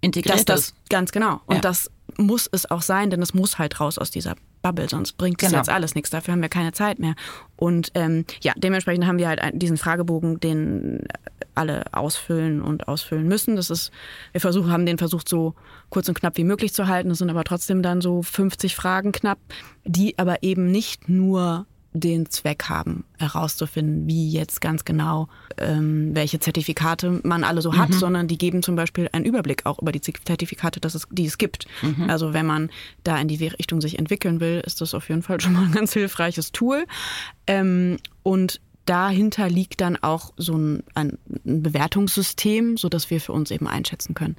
integriert 0.00 0.48
dass 0.48 0.60
ist. 0.60 0.70
das 0.70 0.74
ganz 0.90 1.12
genau 1.12 1.40
und 1.46 1.56
Ja. 1.56 1.60
das 1.60 1.90
muss 2.16 2.48
es 2.50 2.70
auch 2.70 2.82
sein, 2.82 3.10
denn 3.10 3.20
es 3.20 3.34
muss 3.34 3.58
halt 3.58 3.80
raus 3.80 3.98
aus 3.98 4.10
dieser 4.10 4.34
Bubble, 4.62 4.88
sonst 4.88 5.12
bringt 5.18 5.42
es 5.42 5.48
Genau. 5.48 5.58
jetzt 5.58 5.68
alles 5.68 5.94
nichts. 5.94 6.10
Dafür 6.10 6.32
haben 6.32 6.40
wir 6.42 6.48
keine 6.48 6.72
Zeit 6.72 6.98
mehr. 6.98 7.14
Und 7.56 7.90
ähm, 7.94 8.24
ja, 8.40 8.54
dementsprechend 8.56 9.06
haben 9.06 9.18
wir 9.18 9.28
halt 9.28 9.40
diesen 9.52 9.76
Fragebogen, 9.76 10.40
den 10.40 11.06
alle 11.54 11.84
ausfüllen 11.92 12.62
und 12.62 12.88
ausfüllen 12.88 13.28
müssen. 13.28 13.56
Das 13.56 13.68
ist, 13.70 13.92
wir 14.32 14.40
versuchen, 14.40 14.72
haben 14.72 14.86
den 14.86 14.98
versucht, 14.98 15.28
so 15.28 15.54
kurz 15.90 16.08
und 16.08 16.18
knapp 16.18 16.36
wie 16.38 16.44
möglich 16.44 16.72
zu 16.72 16.88
halten. 16.88 17.08
Das 17.10 17.18
sind 17.18 17.30
aber 17.30 17.44
trotzdem 17.44 17.82
dann 17.82 18.00
so 18.00 18.22
50 18.22 18.74
Fragen 18.74 19.12
knapp, 19.12 19.38
die 19.84 20.18
aber 20.18 20.42
eben 20.42 20.70
nicht 20.70 21.08
nur 21.08 21.66
den 21.94 22.28
Zweck 22.30 22.64
haben, 22.68 23.04
herauszufinden, 23.18 24.06
wie 24.06 24.30
jetzt 24.30 24.60
ganz 24.60 24.84
genau, 24.84 25.28
ähm, 25.56 26.14
welche 26.14 26.38
Zertifikate 26.38 27.20
man 27.24 27.44
alle 27.44 27.62
so 27.62 27.76
hat, 27.76 27.92
sondern 27.94 28.28
die 28.28 28.36
geben 28.38 28.62
zum 28.62 28.76
Beispiel 28.76 29.08
einen 29.12 29.24
Überblick 29.24 29.64
auch 29.66 29.80
über 29.80 29.90
die 29.90 30.00
Zertifikate, 30.00 30.80
dass 30.80 30.94
es, 30.94 31.06
die 31.10 31.26
es 31.26 31.38
gibt. 31.38 31.66
Also 32.08 32.32
wenn 32.34 32.46
man 32.46 32.70
da 33.04 33.18
in 33.18 33.26
die 33.28 33.42
Richtung 33.46 33.80
sich 33.80 33.98
entwickeln 33.98 34.38
will, 34.40 34.62
ist 34.66 34.80
das 34.80 34.92
auf 34.94 35.08
jeden 35.08 35.22
Fall 35.22 35.40
schon 35.40 35.54
mal 35.54 35.64
ein 35.64 35.72
ganz 35.72 35.92
hilfreiches 35.94 36.52
Tool. 36.52 36.84
Ähm, 37.46 37.96
und 38.22 38.60
dahinter 38.84 39.48
liegt 39.48 39.80
dann 39.80 39.96
auch 39.96 40.32
so 40.36 40.56
ein, 40.56 40.82
ein 40.94 41.18
Bewertungssystem, 41.44 42.76
sodass 42.76 43.10
wir 43.10 43.20
für 43.20 43.32
uns 43.32 43.50
eben 43.50 43.66
einschätzen 43.66 44.14
können, 44.14 44.36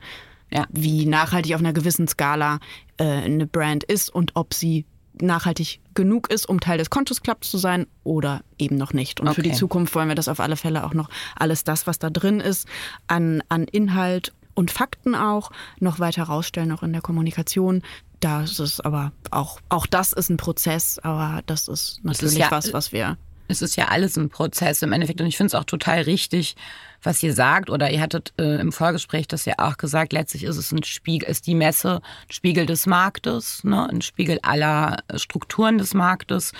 Ja. 0.51 0.65
wie 0.71 1.05
nachhaltig 1.05 1.53
auf 1.55 1.61
einer 1.61 1.73
gewissen 1.73 2.07
Skala 2.07 2.59
äh, 2.97 3.03
eine 3.05 3.45
Brand 3.47 3.83
ist 3.83 4.09
und 4.13 4.31
ob 4.35 4.53
sie 4.53 4.85
nachhaltig 5.21 5.79
genug 5.93 6.31
ist, 6.31 6.47
um 6.47 6.59
Teil 6.59 6.77
des 6.77 6.89
Conscious 6.89 7.21
Clubs 7.21 7.49
zu 7.51 7.57
sein 7.57 7.87
oder 8.03 8.41
eben 8.57 8.77
noch 8.77 8.93
nicht. 8.93 9.19
Und 9.19 9.33
für 9.33 9.41
die 9.41 9.49
Okay. 9.49 9.57
Zukunft 9.59 9.93
wollen 9.95 10.07
wir 10.07 10.15
das 10.15 10.27
auf 10.27 10.39
alle 10.39 10.55
Fälle 10.55 10.83
auch 10.85 10.93
noch 10.93 11.09
alles 11.35 11.63
das, 11.63 11.87
was 11.87 11.99
da 11.99 12.09
drin 12.09 12.39
ist, 12.39 12.67
an, 13.07 13.43
an 13.49 13.63
Inhalt 13.65 14.33
und 14.55 14.71
Fakten 14.71 15.15
auch 15.15 15.51
noch 15.79 15.99
weiter 15.99 16.23
rausstellen, 16.23 16.71
auch 16.71 16.83
in 16.83 16.91
der 16.93 17.01
Kommunikation. 17.01 17.81
Das 18.19 18.59
ist 18.59 18.83
aber 18.85 19.13
auch, 19.31 19.59
auch 19.69 19.85
das 19.85 20.11
ist 20.11 20.29
ein 20.29 20.35
Prozess, 20.37 20.99
aber 20.99 21.41
das 21.45 21.67
ist 21.69 21.99
natürlich 22.03 22.37
ja- 22.37 22.51
was, 22.51 22.73
was 22.73 22.91
wir 22.91 23.17
es 23.49 23.61
ist 23.63 23.75
ja 23.75 23.87
alles 23.87 24.15
ein 24.15 24.29
Prozess 24.29 24.81
im 24.83 24.93
Endeffekt. 24.93 25.19
Und 25.19 25.27
ich 25.27 25.35
finde 25.35 25.47
es 25.47 25.55
auch 25.55 25.63
total 25.63 26.01
richtig, 26.01 26.55
was 27.01 27.21
ihr 27.23 27.33
sagt. 27.33 27.69
Oder 27.69 27.89
ihr 27.89 27.99
hattet 27.99 28.31
äh, 28.39 28.59
im 28.61 28.71
Vorgespräch 28.71 29.27
das 29.27 29.45
ja 29.45 29.55
auch 29.57 29.77
gesagt, 29.77 30.13
letztlich 30.13 30.43
ist 30.43 30.57
es 30.57 30.71
ein 30.71 30.83
Spiegel, 30.83 31.27
ist 31.27 31.47
die 31.47 31.55
Messe 31.55 31.95
ein 31.95 32.31
Spiegel 32.31 32.65
des 32.67 32.85
Marktes, 32.85 33.63
ne? 33.63 33.89
ein 33.89 34.01
Spiegel 34.01 34.39
aller 34.43 34.97
äh, 35.07 35.17
Strukturen 35.17 35.79
des 35.79 35.95
Marktes. 35.95 36.53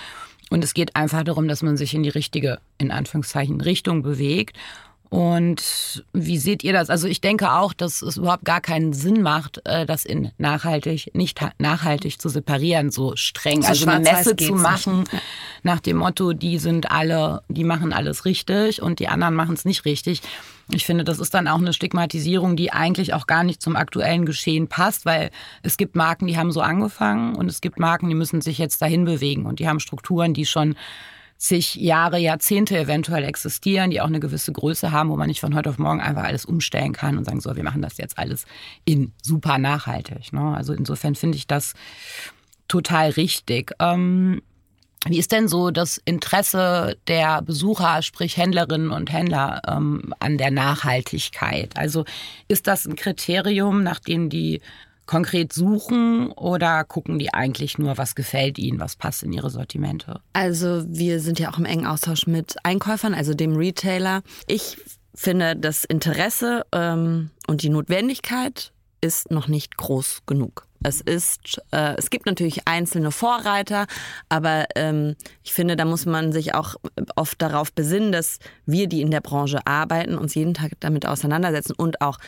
Und 0.50 0.64
es 0.64 0.74
geht 0.74 0.96
einfach 0.96 1.22
darum, 1.22 1.46
dass 1.46 1.62
man 1.62 1.76
sich 1.76 1.94
in 1.94 2.02
die 2.02 2.08
richtige, 2.08 2.58
in 2.76 2.90
Anführungszeichen, 2.90 3.60
Richtung 3.60 4.02
bewegt. 4.02 4.56
Und 5.10 6.04
wie 6.12 6.38
seht 6.38 6.62
ihr 6.62 6.72
das? 6.72 6.88
Also 6.88 7.08
ich 7.08 7.20
denke 7.20 7.52
auch, 7.52 7.72
dass 7.72 8.00
es 8.00 8.16
überhaupt 8.16 8.44
gar 8.44 8.60
keinen 8.60 8.92
Sinn 8.92 9.22
macht, 9.22 9.60
äh, 9.64 9.84
das 9.84 10.04
in 10.04 10.30
nachhaltig, 10.38 11.10
nicht 11.14 11.40
ha- 11.40 11.50
nachhaltig 11.58 12.20
zu 12.20 12.28
separieren, 12.28 12.92
so 12.92 13.16
streng. 13.16 13.62
So 13.62 13.68
also 13.68 13.88
eine 13.88 14.04
Messe 14.08 14.36
zu 14.36 14.54
nicht. 14.54 14.62
machen 14.62 15.04
nach 15.64 15.80
dem 15.80 15.96
Motto, 15.96 16.32
die 16.32 16.58
sind 16.58 16.92
alle, 16.92 17.42
die 17.48 17.64
machen 17.64 17.92
alles 17.92 18.24
richtig 18.24 18.80
und 18.82 19.00
die 19.00 19.08
anderen 19.08 19.34
machen 19.34 19.54
es 19.54 19.64
nicht 19.64 19.84
richtig. 19.84 20.22
Ich 20.72 20.86
finde, 20.86 21.02
das 21.02 21.18
ist 21.18 21.34
dann 21.34 21.48
auch 21.48 21.58
eine 21.58 21.72
Stigmatisierung, 21.72 22.54
die 22.54 22.72
eigentlich 22.72 23.12
auch 23.12 23.26
gar 23.26 23.42
nicht 23.42 23.60
zum 23.60 23.74
aktuellen 23.74 24.24
Geschehen 24.26 24.68
passt, 24.68 25.06
weil 25.06 25.32
es 25.64 25.76
gibt 25.76 25.96
Marken, 25.96 26.28
die 26.28 26.36
haben 26.38 26.52
so 26.52 26.60
angefangen 26.60 27.34
und 27.34 27.50
es 27.50 27.60
gibt 27.60 27.80
Marken, 27.80 28.08
die 28.08 28.14
müssen 28.14 28.40
sich 28.40 28.58
jetzt 28.58 28.80
dahin 28.80 29.04
bewegen 29.06 29.46
und 29.46 29.58
die 29.58 29.66
haben 29.68 29.80
Strukturen, 29.80 30.34
die 30.34 30.46
schon 30.46 30.76
zig 31.40 31.74
Jahre, 31.76 32.18
Jahrzehnte 32.18 32.78
eventuell 32.78 33.24
existieren, 33.24 33.90
die 33.90 34.02
auch 34.02 34.06
eine 34.06 34.20
gewisse 34.20 34.52
Größe 34.52 34.92
haben, 34.92 35.08
wo 35.08 35.16
man 35.16 35.26
nicht 35.26 35.40
von 35.40 35.54
heute 35.54 35.70
auf 35.70 35.78
morgen 35.78 36.00
einfach 36.00 36.24
alles 36.24 36.44
umstellen 36.44 36.92
kann 36.92 37.16
und 37.16 37.24
sagen, 37.24 37.40
so, 37.40 37.56
wir 37.56 37.64
machen 37.64 37.80
das 37.80 37.96
jetzt 37.96 38.18
alles 38.18 38.44
in 38.84 39.12
super 39.22 39.56
nachhaltig. 39.56 40.34
Ne? 40.34 40.54
Also 40.54 40.74
insofern 40.74 41.14
finde 41.14 41.38
ich 41.38 41.46
das 41.46 41.72
total 42.68 43.10
richtig. 43.10 43.72
Ähm, 43.80 44.42
wie 45.06 45.18
ist 45.18 45.32
denn 45.32 45.48
so 45.48 45.70
das 45.70 45.96
Interesse 46.04 46.98
der 47.08 47.40
Besucher, 47.40 48.02
sprich 48.02 48.36
Händlerinnen 48.36 48.90
und 48.90 49.10
Händler, 49.10 49.62
ähm, 49.66 50.12
an 50.20 50.36
der 50.36 50.50
Nachhaltigkeit? 50.50 51.74
Also 51.78 52.04
ist 52.48 52.66
das 52.66 52.84
ein 52.84 52.96
Kriterium, 52.96 53.82
nach 53.82 53.98
dem 53.98 54.28
die 54.28 54.60
konkret 55.10 55.52
suchen 55.52 56.30
oder 56.30 56.84
gucken 56.84 57.18
die 57.18 57.34
eigentlich 57.34 57.78
nur, 57.78 57.98
was 57.98 58.14
gefällt 58.14 58.60
ihnen, 58.60 58.78
was 58.78 58.94
passt 58.94 59.24
in 59.24 59.32
ihre 59.32 59.50
Sortimente? 59.50 60.20
Also 60.34 60.84
wir 60.86 61.18
sind 61.18 61.40
ja 61.40 61.50
auch 61.50 61.58
im 61.58 61.64
engen 61.64 61.84
Austausch 61.84 62.28
mit 62.28 62.54
Einkäufern, 62.62 63.12
also 63.12 63.34
dem 63.34 63.56
Retailer. 63.56 64.22
Ich 64.46 64.76
finde, 65.12 65.56
das 65.56 65.84
Interesse 65.84 66.64
ähm, 66.70 67.30
und 67.48 67.62
die 67.62 67.70
Notwendigkeit 67.70 68.72
ist 69.00 69.32
noch 69.32 69.48
nicht 69.48 69.76
groß 69.76 70.20
genug. 70.26 70.68
Es 70.84 71.00
ist, 71.00 71.60
äh, 71.72 71.96
es 71.98 72.08
gibt 72.10 72.26
natürlich 72.26 72.68
einzelne 72.68 73.10
Vorreiter, 73.10 73.86
aber 74.28 74.66
ähm, 74.76 75.16
ich 75.42 75.52
finde, 75.52 75.74
da 75.74 75.84
muss 75.84 76.06
man 76.06 76.30
sich 76.30 76.54
auch 76.54 76.76
oft 77.16 77.42
darauf 77.42 77.72
besinnen, 77.72 78.12
dass 78.12 78.38
wir, 78.64 78.86
die 78.86 79.02
in 79.02 79.10
der 79.10 79.20
Branche 79.20 79.66
arbeiten, 79.66 80.16
uns 80.16 80.34
jeden 80.36 80.54
Tag 80.54 80.72
damit 80.78 81.04
auseinandersetzen 81.04 81.74
und 81.76 82.00
auch 82.00 82.18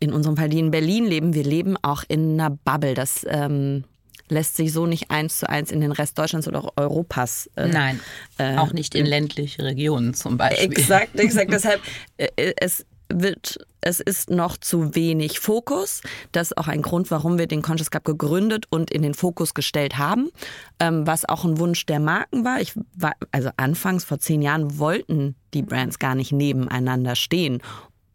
in 0.00 0.12
unserem 0.12 0.36
Fall, 0.36 0.48
die 0.48 0.58
in 0.58 0.70
Berlin 0.70 1.06
leben, 1.06 1.34
wir 1.34 1.44
leben 1.44 1.76
auch 1.82 2.04
in 2.08 2.40
einer 2.40 2.50
Bubble. 2.50 2.94
Das 2.94 3.26
ähm, 3.28 3.84
lässt 4.28 4.56
sich 4.56 4.72
so 4.72 4.86
nicht 4.86 5.10
eins 5.10 5.38
zu 5.38 5.48
eins 5.48 5.70
in 5.70 5.80
den 5.80 5.92
Rest 5.92 6.18
Deutschlands 6.18 6.46
oder 6.48 6.64
auch 6.64 6.72
Europas. 6.76 7.50
Äh, 7.56 7.68
Nein, 7.68 8.00
auch 8.38 8.72
nicht 8.72 8.94
in 8.94 9.06
ländliche 9.06 9.64
Regionen 9.64 10.14
zum 10.14 10.36
Beispiel. 10.36 10.70
Exakt, 10.70 11.18
exakt. 11.20 11.52
Deshalb, 11.52 11.80
äh, 12.16 12.52
es 12.56 12.84
wird, 13.10 13.58
es 13.80 14.00
ist 14.00 14.30
noch 14.30 14.56
zu 14.56 14.94
wenig 14.94 15.40
Fokus. 15.40 16.02
Das 16.32 16.48
ist 16.48 16.58
auch 16.58 16.68
ein 16.68 16.82
Grund, 16.82 17.10
warum 17.10 17.38
wir 17.38 17.46
den 17.46 17.62
Conscious 17.62 17.90
Club 17.90 18.04
gegründet 18.04 18.66
und 18.70 18.90
in 18.90 19.02
den 19.02 19.14
Fokus 19.14 19.54
gestellt 19.54 19.98
haben, 19.98 20.30
ähm, 20.78 21.06
was 21.06 21.26
auch 21.28 21.44
ein 21.44 21.58
Wunsch 21.58 21.86
der 21.86 22.00
Marken 22.00 22.44
war. 22.44 22.60
Ich 22.60 22.74
war, 22.94 23.14
also 23.32 23.50
anfangs 23.56 24.04
vor 24.04 24.18
zehn 24.18 24.42
Jahren 24.42 24.78
wollten 24.78 25.36
die 25.54 25.62
Brands 25.62 25.98
gar 25.98 26.14
nicht 26.14 26.32
nebeneinander 26.32 27.14
stehen, 27.16 27.62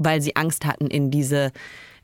weil 0.03 0.21
sie 0.21 0.35
Angst 0.35 0.65
hatten 0.65 0.87
in 0.87 1.11
diese 1.11 1.51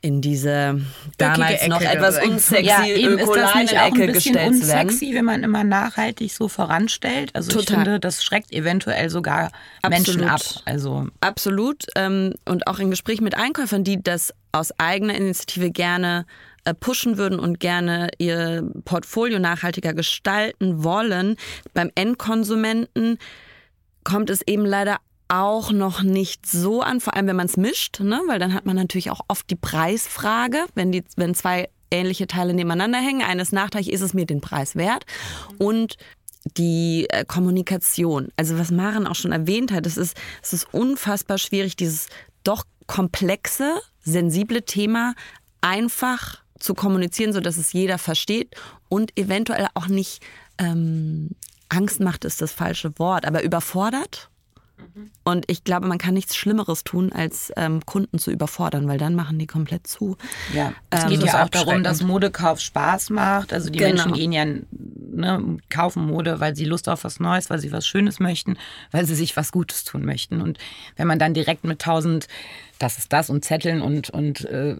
in 0.01 0.21
diese 0.21 0.79
damals 1.17 1.67
noch 1.67 1.81
Ecke 1.81 1.91
etwas 1.91 2.15
gedrängt. 2.15 2.33
unsexy 2.35 2.65
ja, 2.65 2.85
eben 2.85 3.17
ist 3.17 3.27
das 3.27 3.55
nicht 3.55 3.73
auch 3.73 3.83
ein 3.83 3.93
Ökoline-Ecke 3.93 4.13
bisschen 4.13 4.37
unsexy, 4.37 5.13
wenn 5.13 5.25
man 5.25 5.43
immer 5.43 5.65
nachhaltig 5.65 6.31
so 6.31 6.47
voranstellt. 6.47 7.35
Also 7.35 7.49
ich 7.49 7.65
Total. 7.65 7.83
finde, 7.83 7.99
das 7.99 8.23
schreckt 8.23 8.53
eventuell 8.53 9.09
sogar 9.09 9.51
Menschen 9.87 10.23
ab. 10.23 10.35
Absolut. 10.35 10.67
Also 10.67 11.07
Absolut. 11.19 11.85
Ähm, 11.95 12.33
und 12.45 12.67
auch 12.67 12.79
in 12.79 12.89
Gesprächen 12.89 13.25
mit 13.25 13.35
Einkäufern, 13.35 13.83
die 13.83 14.01
das 14.01 14.33
aus 14.53 14.71
eigener 14.79 15.15
Initiative 15.15 15.69
gerne 15.69 16.25
äh, 16.63 16.73
pushen 16.73 17.17
würden 17.17 17.37
und 17.37 17.59
gerne 17.59 18.09
ihr 18.19 18.69
Portfolio 18.85 19.37
nachhaltiger 19.39 19.93
gestalten 19.93 20.83
wollen. 20.83 21.35
Beim 21.73 21.91
Endkonsumenten 21.95 23.17
kommt 24.05 24.29
es 24.29 24.41
eben 24.47 24.65
leider 24.65 24.97
auch 25.29 25.71
noch 25.71 26.01
nicht 26.01 26.45
so 26.45 26.81
an, 26.81 26.99
vor 26.99 27.15
allem 27.15 27.27
wenn 27.27 27.35
man 27.35 27.45
es 27.45 27.55
mischt, 27.55 27.99
ne? 27.99 28.21
weil 28.27 28.39
dann 28.39 28.53
hat 28.53 28.65
man 28.65 28.75
natürlich 28.75 29.11
auch 29.11 29.21
oft 29.27 29.49
die 29.49 29.55
Preisfrage, 29.55 30.65
wenn, 30.75 30.91
die, 30.91 31.03
wenn 31.15 31.35
zwei 31.35 31.69
ähnliche 31.91 32.27
Teile 32.27 32.53
nebeneinander 32.53 32.99
hängen. 32.99 33.21
Eines 33.21 33.51
nachteilig 33.51 33.91
ist 33.91 34.01
es 34.01 34.13
mir 34.13 34.25
den 34.25 34.41
Preis 34.41 34.75
wert. 34.75 35.05
Und 35.57 35.97
die 36.57 37.07
äh, 37.09 37.25
Kommunikation, 37.25 38.29
also 38.37 38.57
was 38.57 38.71
Maren 38.71 39.07
auch 39.07 39.15
schon 39.15 39.31
erwähnt 39.31 39.71
hat, 39.71 39.85
es 39.85 39.97
ist, 39.97 40.17
es 40.41 40.53
ist 40.53 40.73
unfassbar 40.73 41.37
schwierig, 41.37 41.75
dieses 41.75 42.07
doch 42.43 42.63
komplexe, 42.87 43.79
sensible 44.03 44.63
Thema 44.63 45.13
einfach 45.61 46.41
zu 46.59 46.73
kommunizieren, 46.73 47.33
sodass 47.33 47.57
es 47.57 47.73
jeder 47.73 47.97
versteht 47.97 48.55
und 48.87 49.17
eventuell 49.17 49.67
auch 49.75 49.87
nicht 49.87 50.21
ähm, 50.57 51.29
Angst 51.69 51.99
macht, 51.99 52.25
ist 52.25 52.41
das 52.41 52.51
falsche 52.51 52.97
Wort, 52.97 53.25
aber 53.25 53.43
überfordert. 53.43 54.29
Und 55.23 55.45
ich 55.47 55.63
glaube, 55.63 55.87
man 55.87 55.97
kann 55.97 56.13
nichts 56.13 56.35
Schlimmeres 56.35 56.83
tun, 56.83 57.11
als 57.11 57.51
ähm, 57.55 57.85
Kunden 57.85 58.19
zu 58.19 58.31
überfordern, 58.31 58.87
weil 58.87 58.97
dann 58.97 59.15
machen 59.15 59.37
die 59.39 59.47
komplett 59.47 59.87
zu. 59.87 60.17
Ja, 60.53 60.73
es 60.89 61.03
Ähm, 61.03 61.09
geht 61.09 61.23
ja 61.23 61.43
auch 61.43 61.49
darum, 61.49 61.83
dass 61.83 62.01
Modekauf 62.01 62.59
Spaß 62.59 63.09
macht. 63.11 63.53
Also 63.53 63.69
die 63.69 63.79
Genau. 63.79 64.05
Menschen 64.05 64.13
gehen 64.13 64.31
ja, 64.31 64.45
ne, 64.45 65.57
kaufen 65.69 66.05
Mode, 66.05 66.39
weil 66.39 66.55
sie 66.55 66.65
Lust 66.65 66.89
auf 66.89 67.03
was 67.03 67.19
Neues, 67.19 67.49
weil 67.49 67.59
sie 67.59 67.71
was 67.71 67.85
Schönes 67.87 68.19
möchten, 68.19 68.57
weil 68.91 69.05
sie 69.05 69.15
sich 69.15 69.35
was 69.37 69.51
Gutes 69.51 69.83
tun 69.83 70.05
möchten. 70.05 70.41
Und 70.41 70.57
wenn 70.95 71.07
man 71.07 71.19
dann 71.19 71.33
direkt 71.33 71.63
mit 71.63 71.79
tausend, 71.79 72.27
das 72.79 72.97
ist 72.97 73.13
das 73.13 73.29
und 73.29 73.45
Zetteln 73.45 73.81
und, 73.81 74.09
und 74.09 74.45
äh, 74.45 74.75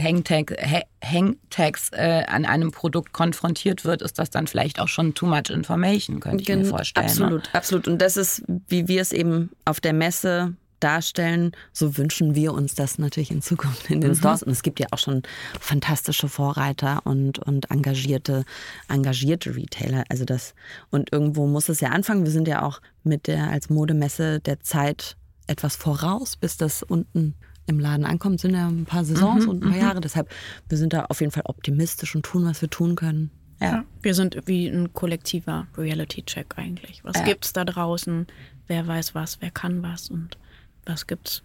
Hangtag, 0.00 0.56
Ha- 0.62 0.84
Hangtags 1.04 1.90
äh, 1.92 2.24
an 2.26 2.46
einem 2.46 2.70
Produkt 2.70 3.12
konfrontiert 3.12 3.84
wird, 3.84 4.02
ist 4.02 4.18
das 4.18 4.30
dann 4.30 4.46
vielleicht 4.46 4.80
auch 4.80 4.88
schon 4.88 5.14
too 5.14 5.26
much 5.26 5.50
information, 5.50 6.20
könnte 6.20 6.42
ich 6.42 6.48
mir 6.48 6.56
Gen- 6.56 6.64
vorstellen. 6.64 7.06
Ne? 7.06 7.10
Absolut, 7.10 7.54
absolut. 7.54 7.88
Und 7.88 7.98
das 8.00 8.16
ist, 8.16 8.42
wie 8.68 8.88
wir 8.88 9.02
es 9.02 9.12
eben 9.12 9.50
auf 9.64 9.80
der 9.80 9.92
Messe 9.92 10.54
darstellen, 10.78 11.52
so 11.74 11.98
wünschen 11.98 12.34
wir 12.34 12.54
uns 12.54 12.74
das 12.74 12.98
natürlich 12.98 13.30
in 13.30 13.42
Zukunft 13.42 13.90
in 13.90 14.00
den 14.00 14.14
Stores. 14.14 14.42
Und 14.42 14.50
es 14.52 14.62
gibt 14.62 14.80
ja 14.80 14.86
auch 14.92 14.98
schon 14.98 15.22
fantastische 15.60 16.26
Vorreiter 16.26 17.02
und, 17.04 17.38
und 17.38 17.70
engagierte, 17.70 18.44
engagierte 18.88 19.54
Retailer. 19.54 20.04
Also 20.08 20.24
das, 20.24 20.54
und 20.90 21.12
irgendwo 21.12 21.46
muss 21.46 21.68
es 21.68 21.80
ja 21.80 21.90
anfangen. 21.90 22.24
Wir 22.24 22.32
sind 22.32 22.48
ja 22.48 22.62
auch 22.62 22.80
mit 23.04 23.26
der 23.26 23.50
als 23.50 23.68
Modemesse 23.68 24.40
der 24.40 24.60
Zeit 24.60 25.16
etwas 25.50 25.76
voraus, 25.76 26.36
bis 26.36 26.56
das 26.56 26.82
unten 26.82 27.34
im 27.66 27.78
Laden 27.78 28.04
ankommt. 28.04 28.40
Sind 28.40 28.54
ja 28.54 28.66
ein 28.68 28.84
paar 28.84 29.04
Saisons 29.04 29.44
Mhm, 29.44 29.50
und 29.50 29.64
ein 29.64 29.70
paar 29.70 29.78
Jahre. 29.80 30.00
Deshalb, 30.00 30.28
wir 30.68 30.78
sind 30.78 30.92
da 30.92 31.06
auf 31.08 31.20
jeden 31.20 31.32
Fall 31.32 31.44
optimistisch 31.46 32.14
und 32.16 32.24
tun, 32.24 32.44
was 32.46 32.60
wir 32.62 32.70
tun 32.70 32.94
können. 32.96 33.30
Ja. 33.60 33.84
Wir 34.00 34.14
sind 34.14 34.38
wie 34.46 34.66
ein 34.68 34.92
kollektiver 34.94 35.66
Reality-Check 35.76 36.54
eigentlich. 36.56 37.04
Was 37.04 37.18
Ja. 37.18 37.24
gibt's 37.24 37.52
da 37.52 37.64
draußen? 37.64 38.26
Wer 38.66 38.86
weiß 38.86 39.14
was? 39.14 39.40
Wer 39.40 39.50
kann 39.50 39.82
was? 39.82 40.08
Und 40.08 40.38
was 40.86 41.06
gibt's 41.06 41.42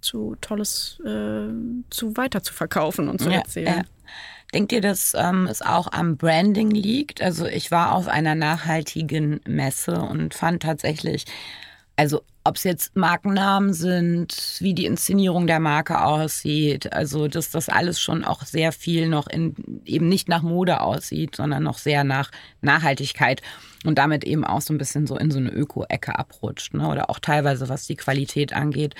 zu 0.00 0.36
Tolles 0.40 0.98
äh, 1.04 1.48
zu 1.90 2.16
weiter 2.16 2.42
zu 2.42 2.52
verkaufen 2.52 3.08
und 3.08 3.20
zu 3.20 3.30
Ja, 3.30 3.36
erzählen? 3.38 3.66
ja. 3.66 3.82
Denkt 4.54 4.72
ihr, 4.72 4.80
dass 4.80 5.12
ähm, 5.16 5.46
es 5.48 5.62
auch 5.62 5.90
am 5.92 6.16
Branding 6.16 6.70
liegt? 6.70 7.20
Also 7.22 7.46
ich 7.46 7.70
war 7.70 7.92
auf 7.94 8.06
einer 8.08 8.34
nachhaltigen 8.34 9.40
Messe 9.46 10.00
und 10.00 10.34
fand 10.34 10.62
tatsächlich, 10.62 11.24
also 11.96 12.22
ob 12.46 12.56
es 12.56 12.64
jetzt 12.64 12.96
Markennamen 12.96 13.72
sind, 13.72 14.56
wie 14.60 14.74
die 14.74 14.86
Inszenierung 14.86 15.46
der 15.46 15.60
Marke 15.60 16.02
aussieht, 16.04 16.92
also 16.92 17.28
dass 17.28 17.50
das 17.50 17.68
alles 17.68 18.00
schon 18.00 18.24
auch 18.24 18.44
sehr 18.44 18.72
viel 18.72 19.08
noch 19.08 19.26
in 19.26 19.54
eben 19.84 20.08
nicht 20.08 20.28
nach 20.28 20.42
Mode 20.42 20.80
aussieht, 20.80 21.36
sondern 21.36 21.64
noch 21.64 21.78
sehr 21.78 22.04
nach 22.04 22.30
Nachhaltigkeit 22.60 23.42
und 23.84 23.98
damit 23.98 24.24
eben 24.24 24.44
auch 24.44 24.60
so 24.60 24.72
ein 24.72 24.78
bisschen 24.78 25.06
so 25.06 25.16
in 25.16 25.30
so 25.30 25.38
eine 25.38 25.50
Öko-Ecke 25.50 26.18
abrutscht, 26.18 26.74
ne? 26.74 26.88
Oder 26.88 27.10
auch 27.10 27.18
teilweise 27.18 27.68
was 27.68 27.86
die 27.86 27.96
Qualität 27.96 28.52
angeht. 28.52 28.94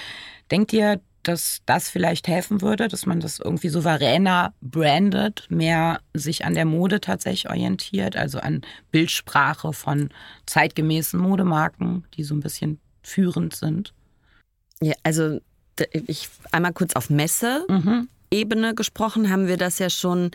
Denkt 0.51 0.73
ihr, 0.73 1.01
dass 1.23 1.63
das 1.67 1.89
vielleicht 1.89 2.29
helfen 2.29 2.63
würde, 2.63 2.89
dass 2.89 3.07
man 3.07 3.21
das 3.21 3.41
irgendwie 3.41 3.69
souveräner 3.69 4.55
brandet, 4.61 5.47
mehr 5.51 6.01
sich 6.15 6.45
an 6.45 6.55
der 6.55 6.65
Mode 6.65 7.01
tatsächlich 7.01 7.51
orientiert, 7.51 8.17
also 8.17 8.39
an 8.39 8.63
Bildsprache 8.93 9.73
von 9.73 10.11
zeitgemäßen 10.47 11.19
Modemarken, 11.19 12.05
die 12.15 12.23
so 12.23 12.35
ein 12.35 12.41
bisschen 12.41 12.81
führend 13.07 13.55
sind? 13.55 13.93
Ja, 14.83 14.95
also 15.03 15.41
ich 15.93 16.29
einmal 16.53 16.73
kurz 16.73 16.95
auf 16.95 17.09
Messe-Ebene 17.11 18.71
Mhm. 18.73 18.77
gesprochen, 18.77 19.31
haben 19.31 19.47
wir 19.47 19.57
das 19.57 19.79
ja 19.79 19.91
schon 19.91 20.31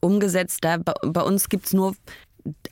umgesetzt. 0.00 0.58
Da, 0.62 0.78
bei 0.78 1.22
uns 1.22 1.48
gibt 1.48 1.66
es 1.66 1.72
nur 1.72 1.94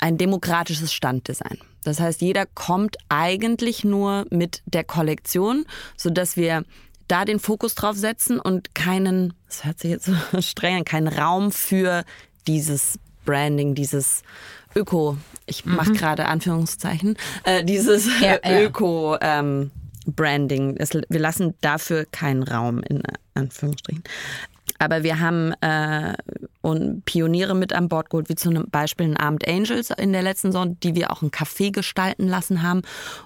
ein 0.00 0.18
demokratisches 0.18 0.92
Standdesign. 0.92 1.58
Das 1.84 2.00
heißt, 2.00 2.20
jeder 2.20 2.46
kommt 2.46 2.96
eigentlich 3.08 3.84
nur 3.84 4.26
mit 4.30 4.62
der 4.66 4.84
Kollektion, 4.84 5.66
sodass 5.96 6.36
wir 6.36 6.64
da 7.08 7.24
den 7.24 7.38
Fokus 7.38 7.74
drauf 7.74 7.96
setzen 7.96 8.40
und 8.40 8.74
keinen, 8.74 9.34
das 9.46 9.64
hört 9.64 9.78
sich 9.80 9.90
jetzt 9.90 10.06
so 10.06 10.14
streng 10.40 10.76
an, 10.78 10.84
keinen 10.84 11.08
Raum 11.08 11.52
für 11.52 12.04
dieses 12.46 12.98
Branding, 13.24 13.74
dieses 13.74 14.22
Öko, 14.76 15.16
ich 15.46 15.64
mache 15.64 15.92
gerade 15.92 16.26
Anführungszeichen, 16.26 17.16
äh, 17.44 17.64
dieses 17.64 18.06
Mhm. 18.06 18.12
Ja, 18.22 18.38
ja. 18.44 18.62
Öko 18.62 19.16
ähm, 19.20 19.70
Branding. 20.06 20.76
Es, 20.78 20.90
wir 20.92 21.20
lassen 21.20 21.54
dafür 21.60 22.04
keinen 22.06 22.42
Raum 22.42 22.82
in 22.82 23.02
Anführungsstrichen. 23.34 24.04
Aber 24.78 25.02
wir 25.02 25.20
haben 25.20 25.52
äh, 25.60 26.14
und 26.60 27.04
Pioniere 27.04 27.54
mit 27.54 27.72
an 27.72 27.88
Bord 27.88 28.10
geholt, 28.10 28.28
wie 28.28 28.34
zum 28.34 28.68
Beispiel 28.70 29.06
ein 29.06 29.16
Abend 29.16 29.46
Angels 29.46 29.90
in 29.90 30.12
der 30.12 30.22
letzten 30.22 30.48
Saison, 30.48 30.78
die 30.80 30.94
wir 30.94 31.10
auch 31.10 31.22
ein 31.22 31.30
Café 31.30 31.70
gestalten 31.70 32.26
lassen 32.26 32.62
haben, 32.62 32.82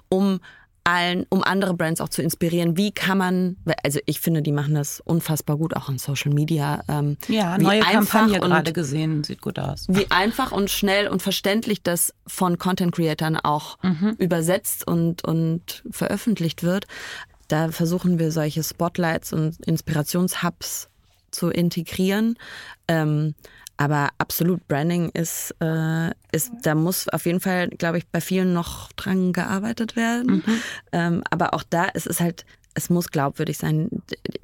um 0.08 0.40
allen, 0.88 1.26
um 1.28 1.42
andere 1.44 1.74
Brands 1.74 2.00
auch 2.00 2.08
zu 2.08 2.22
inspirieren. 2.22 2.76
Wie 2.76 2.92
kann 2.92 3.18
man, 3.18 3.56
also 3.84 3.98
ich 4.06 4.20
finde, 4.20 4.42
die 4.42 4.52
machen 4.52 4.74
das 4.74 5.00
unfassbar 5.00 5.56
gut, 5.56 5.76
auch 5.76 5.88
in 5.88 5.98
Social 5.98 6.32
Media. 6.32 6.82
Ähm, 6.88 7.16
Ja, 7.28 7.56
neue 7.58 7.84
einfach 7.86 7.92
Kampagne 8.20 8.40
und- 8.40 8.48
gerade 8.50 8.72
gesehen, 8.72 9.24
sieht 9.24 9.40
gut 9.40 9.58
aus. 9.58 9.86
wie 9.88 10.10
einfach 10.10 10.52
und 10.52 10.70
schnell 10.70 11.08
und 11.08 11.22
verständlich 11.22 11.82
das 11.82 12.14
von 12.26 12.58
Content 12.58 12.94
Creatern 12.94 13.36
auch 13.36 13.78
übersetzt 14.18 14.86
und, 14.86 15.24
und 15.24 15.82
veröffentlicht 15.90 16.62
wird. 16.62 16.86
Da 17.48 17.70
versuchen 17.70 18.18
wir 18.18 18.30
solche 18.32 18.62
Spotlights 18.62 19.32
und 19.32 19.56
Inspirationshubs 19.66 20.88
zu 21.30 21.48
integrieren. 21.50 22.36
Ähm, 22.88 23.34
aber 23.78 24.10
absolut, 24.18 24.66
Branding 24.66 25.08
ist, 25.10 25.54
äh, 25.60 26.10
ist, 26.32 26.50
da 26.62 26.74
muss 26.74 27.08
auf 27.08 27.26
jeden 27.26 27.40
Fall, 27.40 27.68
glaube 27.68 27.98
ich, 27.98 28.08
bei 28.08 28.20
vielen 28.20 28.52
noch 28.52 28.92
dran 28.92 29.32
gearbeitet 29.32 29.96
werden. 29.96 30.42
Ähm, 30.90 31.22
aber 31.30 31.54
auch 31.54 31.62
da 31.62 31.84
ist 31.84 32.06
es 32.06 32.20
halt, 32.20 32.44
es 32.74 32.90
muss 32.90 33.10
glaubwürdig 33.10 33.56
sein. 33.56 33.88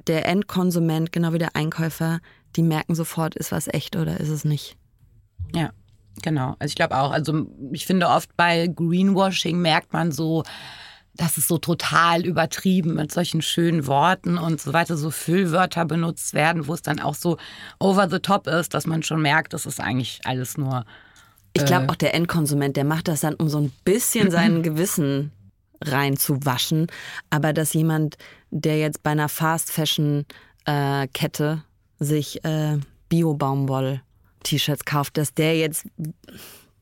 Der 0.07 0.25
Endkonsument, 0.27 1.11
genau 1.11 1.33
wie 1.33 1.37
der 1.37 1.55
Einkäufer, 1.55 2.19
die 2.55 2.63
merken 2.63 2.95
sofort, 2.95 3.35
ist 3.35 3.51
was 3.51 3.67
echt 3.67 3.97
oder 3.97 4.19
ist 4.19 4.29
es 4.29 4.45
nicht. 4.45 4.77
Ja, 5.53 5.71
genau. 6.21 6.55
Also 6.59 6.71
ich 6.71 6.75
glaube 6.75 6.97
auch, 6.97 7.11
also 7.11 7.45
ich 7.71 7.85
finde 7.85 8.07
oft 8.07 8.35
bei 8.37 8.67
Greenwashing 8.67 9.59
merkt 9.59 9.91
man 9.91 10.13
so, 10.13 10.43
dass 11.17 11.37
es 11.37 11.47
so 11.47 11.57
total 11.57 12.25
übertrieben 12.25 12.95
mit 12.95 13.11
solchen 13.11 13.41
schönen 13.41 13.87
Worten 13.87 14.37
und 14.37 14.59
so 14.61 14.73
weiter, 14.73 14.97
so 14.97 15.11
Füllwörter 15.11 15.85
benutzt 15.85 16.33
werden, 16.33 16.67
wo 16.67 16.73
es 16.73 16.81
dann 16.81 16.99
auch 16.99 17.15
so 17.15 17.37
over 17.79 18.09
the 18.09 18.19
top 18.19 18.47
ist, 18.47 18.73
dass 18.73 18.85
man 18.87 19.03
schon 19.03 19.21
merkt, 19.21 19.53
das 19.53 19.65
ist 19.65 19.79
eigentlich 19.79 20.19
alles 20.25 20.57
nur. 20.57 20.85
Ich 21.53 21.65
glaube 21.65 21.85
Äh. 21.85 21.89
auch 21.89 21.95
der 21.95 22.13
Endkonsument, 22.13 22.75
der 22.75 22.83
macht 22.83 23.07
das 23.07 23.21
dann, 23.21 23.35
um 23.35 23.47
so 23.47 23.59
ein 23.59 23.71
bisschen 23.85 24.29
sein 24.29 24.61
Gewissen 24.63 25.31
reinzuwaschen. 25.81 26.87
Aber 27.29 27.53
dass 27.53 27.73
jemand, 27.73 28.17
der 28.51 28.77
jetzt 28.79 29.03
bei 29.03 29.11
einer 29.11 29.29
Fast 29.29 29.71
Fashion 29.71 30.25
äh, 30.65 31.07
Kette 31.13 31.63
sich 31.99 32.43
äh, 32.43 32.77
Bio-Baumwoll-T-Shirts 33.09 34.85
kauft, 34.85 35.17
dass 35.17 35.33
der 35.33 35.57
jetzt, 35.57 35.85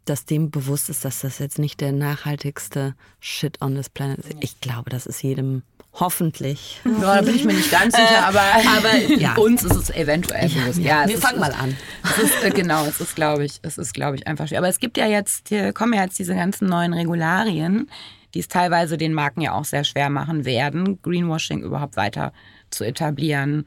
dass 0.05 0.25
dem 0.25 0.51
bewusst 0.51 0.89
ist, 0.89 1.05
dass 1.05 1.21
das 1.21 1.39
jetzt 1.39 1.59
nicht 1.59 1.81
der 1.81 1.91
nachhaltigste 1.91 2.95
Shit 3.19 3.61
on 3.61 3.75
this 3.75 3.89
planet 3.89 4.19
ist. 4.19 4.37
Ich 4.41 4.59
glaube, 4.59 4.89
das 4.89 5.05
ist 5.05 5.21
jedem 5.23 5.63
hoffentlich. 5.93 6.81
Ja, 6.85 7.15
da 7.17 7.21
bin 7.21 7.35
ich 7.35 7.45
mir 7.45 7.53
nicht 7.53 7.71
ganz 7.71 7.95
sicher, 7.95 8.25
aber, 8.27 8.41
aber 8.41 8.97
ja. 9.17 9.35
uns 9.35 9.63
ist 9.63 9.75
es 9.75 9.89
eventuell 9.91 10.49
bewusst. 10.49 10.79
Ja, 10.79 11.07
wir 11.07 11.15
ist- 11.15 11.23
fangen 11.23 11.39
mal 11.39 11.53
an. 11.53 11.77
Es 12.03 12.17
ist, 12.23 12.43
äh, 12.43 12.49
genau, 12.49 12.85
es 12.85 12.99
ist, 12.99 13.15
glaube 13.15 13.45
ich, 13.45 13.59
es 13.61 13.77
ist, 13.77 13.93
glaube 13.93 14.15
ich, 14.15 14.27
einfach 14.27 14.47
schwer. 14.47 14.57
Aber 14.57 14.69
es 14.69 14.79
gibt 14.79 14.97
ja 14.97 15.05
jetzt, 15.05 15.49
hier 15.49 15.71
kommen 15.71 15.93
ja 15.93 16.03
jetzt 16.03 16.17
diese 16.17 16.35
ganzen 16.35 16.67
neuen 16.67 16.93
Regularien, 16.93 17.89
die 18.33 18.39
es 18.39 18.47
teilweise 18.47 18.97
den 18.97 19.13
Marken 19.13 19.41
ja 19.41 19.53
auch 19.53 19.65
sehr 19.65 19.83
schwer 19.83 20.09
machen 20.09 20.45
werden, 20.45 20.99
Greenwashing 21.01 21.61
überhaupt 21.61 21.95
weiter 21.95 22.33
zu 22.71 22.83
etablieren. 22.83 23.65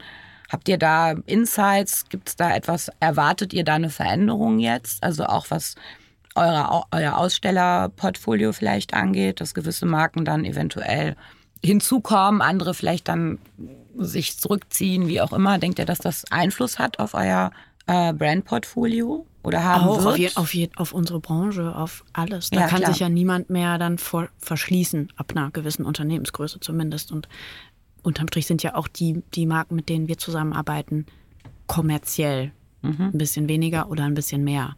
Habt 0.49 0.69
ihr 0.69 0.77
da 0.77 1.11
Insights? 1.25 2.07
Gibt 2.09 2.29
es 2.29 2.35
da 2.35 2.55
etwas? 2.55 2.89
Erwartet 2.99 3.53
ihr 3.53 3.63
da 3.63 3.75
eine 3.75 3.89
Veränderung 3.89 4.59
jetzt? 4.59 5.03
Also 5.03 5.25
auch 5.25 5.47
was 5.49 5.75
eure, 6.37 6.83
euer 6.91 7.17
Ausstellerportfolio 7.17 8.53
vielleicht 8.53 8.93
angeht, 8.93 9.41
dass 9.41 9.53
gewisse 9.53 9.85
Marken 9.85 10.23
dann 10.25 10.45
eventuell 10.45 11.15
hinzukommen, 11.63 12.41
andere 12.41 12.73
vielleicht 12.73 13.07
dann 13.07 13.39
sich 13.97 14.37
zurückziehen, 14.37 15.07
wie 15.07 15.21
auch 15.21 15.33
immer. 15.33 15.57
Denkt 15.57 15.79
ihr, 15.79 15.85
dass 15.85 15.97
das 15.99 16.23
Einfluss 16.31 16.77
hat 16.79 16.99
auf 16.99 17.13
euer 17.15 17.51
äh, 17.87 18.13
Brandportfolio 18.13 19.25
oder 19.43 19.63
haben 19.63 19.85
Auch 19.85 19.97
wird? 19.97 20.07
auf, 20.07 20.17
je, 20.17 20.29
auf, 20.35 20.53
je, 20.53 20.69
auf 20.75 20.93
unsere 20.93 21.19
Branche, 21.19 21.75
auf 21.75 22.03
alles. 22.13 22.49
Da 22.51 22.59
Ja, 22.61 22.67
kann 22.67 22.79
klar. 22.79 22.91
sich 22.91 22.99
ja 22.99 23.09
niemand 23.09 23.49
mehr 23.49 23.77
dann 23.77 23.97
vor, 23.97 24.27
verschließen, 24.39 25.11
ab 25.15 25.31
einer 25.35 25.49
gewissen 25.51 25.85
Unternehmensgröße 25.85 26.59
zumindest. 26.59 27.11
Und 27.11 27.27
unterm 28.03 28.27
Strich 28.27 28.45
sind 28.45 28.61
ja 28.61 28.75
auch 28.75 28.87
die, 28.87 29.23
die 29.33 29.45
Marken, 29.47 29.75
mit 29.75 29.89
denen 29.89 30.07
wir 30.07 30.17
zusammenarbeiten, 30.17 31.05
kommerziell. 31.65 32.51
Ein 32.83 33.11
bisschen 33.13 33.49
weniger 33.49 33.89
oder 33.89 34.05
ein 34.05 34.13
bisschen 34.13 34.45
mehr. 34.45 34.77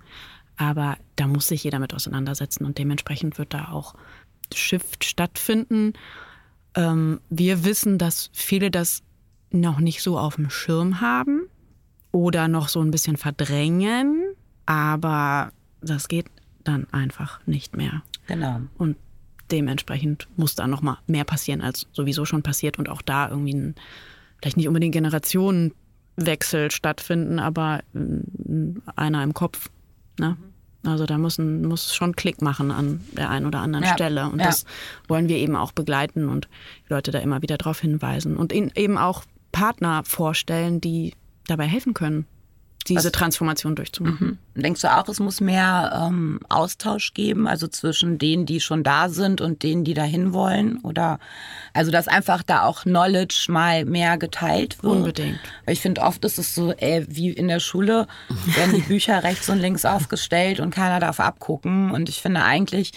Aber 0.60 0.98
da 1.15 1.26
muss 1.26 1.48
sich 1.48 1.63
jeder 1.63 1.80
mit 1.80 1.93
auseinandersetzen 1.93 2.65
und 2.65 2.78
dementsprechend 2.78 3.38
wird 3.38 3.54
da 3.54 3.69
auch 3.69 3.95
Shift 4.54 5.06
stattfinden. 5.06 5.93
Ähm, 6.76 7.22
wir 7.30 7.63
wissen, 7.63 7.98
dass 7.98 8.30
viele 8.34 8.69
das 8.69 9.02
noch 9.52 9.80
nicht 9.80 10.04
so 10.04 10.19
auf 10.19 10.36
dem 10.36 10.50
Schirm 10.50 11.00
haben 11.00 11.43
oder 12.12 12.50
noch 12.50 12.67
so 12.67 12.82
ein 12.82 12.91
bisschen 12.91 13.15
verdrängen, 13.15 14.36
aber 14.65 15.54
das 15.80 16.10
geht 16.10 16.26
dann 16.65 16.88
einfach 16.91 17.39
nicht 17.48 17.78
mehr. 17.78 18.04
Genau. 18.28 18.60
Und 18.78 18.98
dementsprechend 19.52 20.28
muss 20.36 20.56
da 20.56 20.67
noch 20.67 20.82
mal 20.82 20.98
mehr 21.08 21.24
passieren, 21.24 21.62
als 21.62 21.88
sowieso 21.93 22.26
schon 22.26 22.43
passiert 22.43 22.78
und 22.78 22.89
auch 22.89 23.02
da 23.02 23.30
irgendwie 23.30 23.54
ein, 23.54 23.76
vielleicht 24.41 24.58
nicht 24.58 24.67
unbedingt 24.67 24.93
Generationenwechsel 24.93 26.69
stattfinden, 26.69 27.39
aber 27.39 27.80
einer 28.98 29.24
im 29.24 29.34
Kopf. 29.34 29.69
Ne? 30.19 30.36
Also 30.86 31.06
da 31.06 31.18
muss, 31.18 31.38
ein, 31.38 31.65
muss 31.65 31.94
schon 31.94 32.15
Klick 32.15 32.42
machen 32.42 32.72
an 32.72 33.02
der 33.12 33.30
einen 33.30 33.46
oder 33.46 33.60
anderen 33.60 33.86
Ja, 33.86 33.94
Stelle. 33.94 34.30
Und 34.30 34.39
ja. 34.39 34.46
das 34.46 34.65
wollen 35.08 35.28
wir 35.28 35.38
eben 35.38 35.56
auch 35.56 35.72
begleiten 35.72 36.30
und 36.30 36.48
die 36.88 36.94
Leute 36.94 37.12
da 37.12 37.20
immer 37.20 37.42
wieder 37.42 37.58
darauf 37.58 37.82
hinweisen 37.82 38.38
und 38.38 38.54
eben 38.54 38.98
auch 38.98 39.24
Partner 39.52 40.04
vorstellen, 40.06 40.80
die 40.80 41.13
dabei 41.48 41.65
helfen 41.65 41.94
können, 41.94 42.26
diese 42.88 43.12
Transformation 43.12 43.76
durchzumachen. 43.76 44.39
Denkst 44.56 44.82
du 44.82 44.96
auch, 44.96 45.08
es 45.10 45.20
muss 45.20 45.42
mehr 45.42 46.08
ähm, 46.08 46.39
Austausch 46.50 47.13
geben, 47.13 47.48
also 47.48 47.68
zwischen 47.68 48.18
denen, 48.18 48.46
die 48.46 48.60
schon 48.62 48.84
da 48.84 49.10
sind 49.10 49.42
und 49.42 49.63
denen, 49.63 49.84
die 49.84 49.94
dahin 49.94 50.34
wollen? 50.34 50.78
Oder 50.80 51.20
also 51.74 51.92
dass 51.92 52.08
einfach 52.08 52.42
da 52.42 52.63
auch 52.63 52.84
Knowledge 52.84 53.46
mal 53.50 53.86
mehr 53.86 54.18
geteilt 54.18 54.82
wird? 54.82 54.96
Unbedingt. 54.96 55.39
Weil 55.65 55.74
ich 55.74 55.82
finde, 55.82 56.02
oft 56.02 56.24
ist 56.26 56.39
es 56.39 56.56
so, 56.56 56.72
ey, 56.72 57.06
wie 57.10 57.30
in 57.30 57.48
der 57.48 57.60
Schule 57.60 58.08
werden 58.56 58.76
die 58.76 58.82
Bücher 58.82 59.24
rechts 59.24 59.50
und 59.50 59.60
links 59.60 59.86
aufgestellt 59.86 60.60
und 60.60 60.72
keiner 60.72 61.00
darf 61.00 61.20
abgucken. 61.20 61.92
Und 61.92 62.10
ich 62.10 62.22
finde 62.22 62.44
eigentlich, 62.44 62.94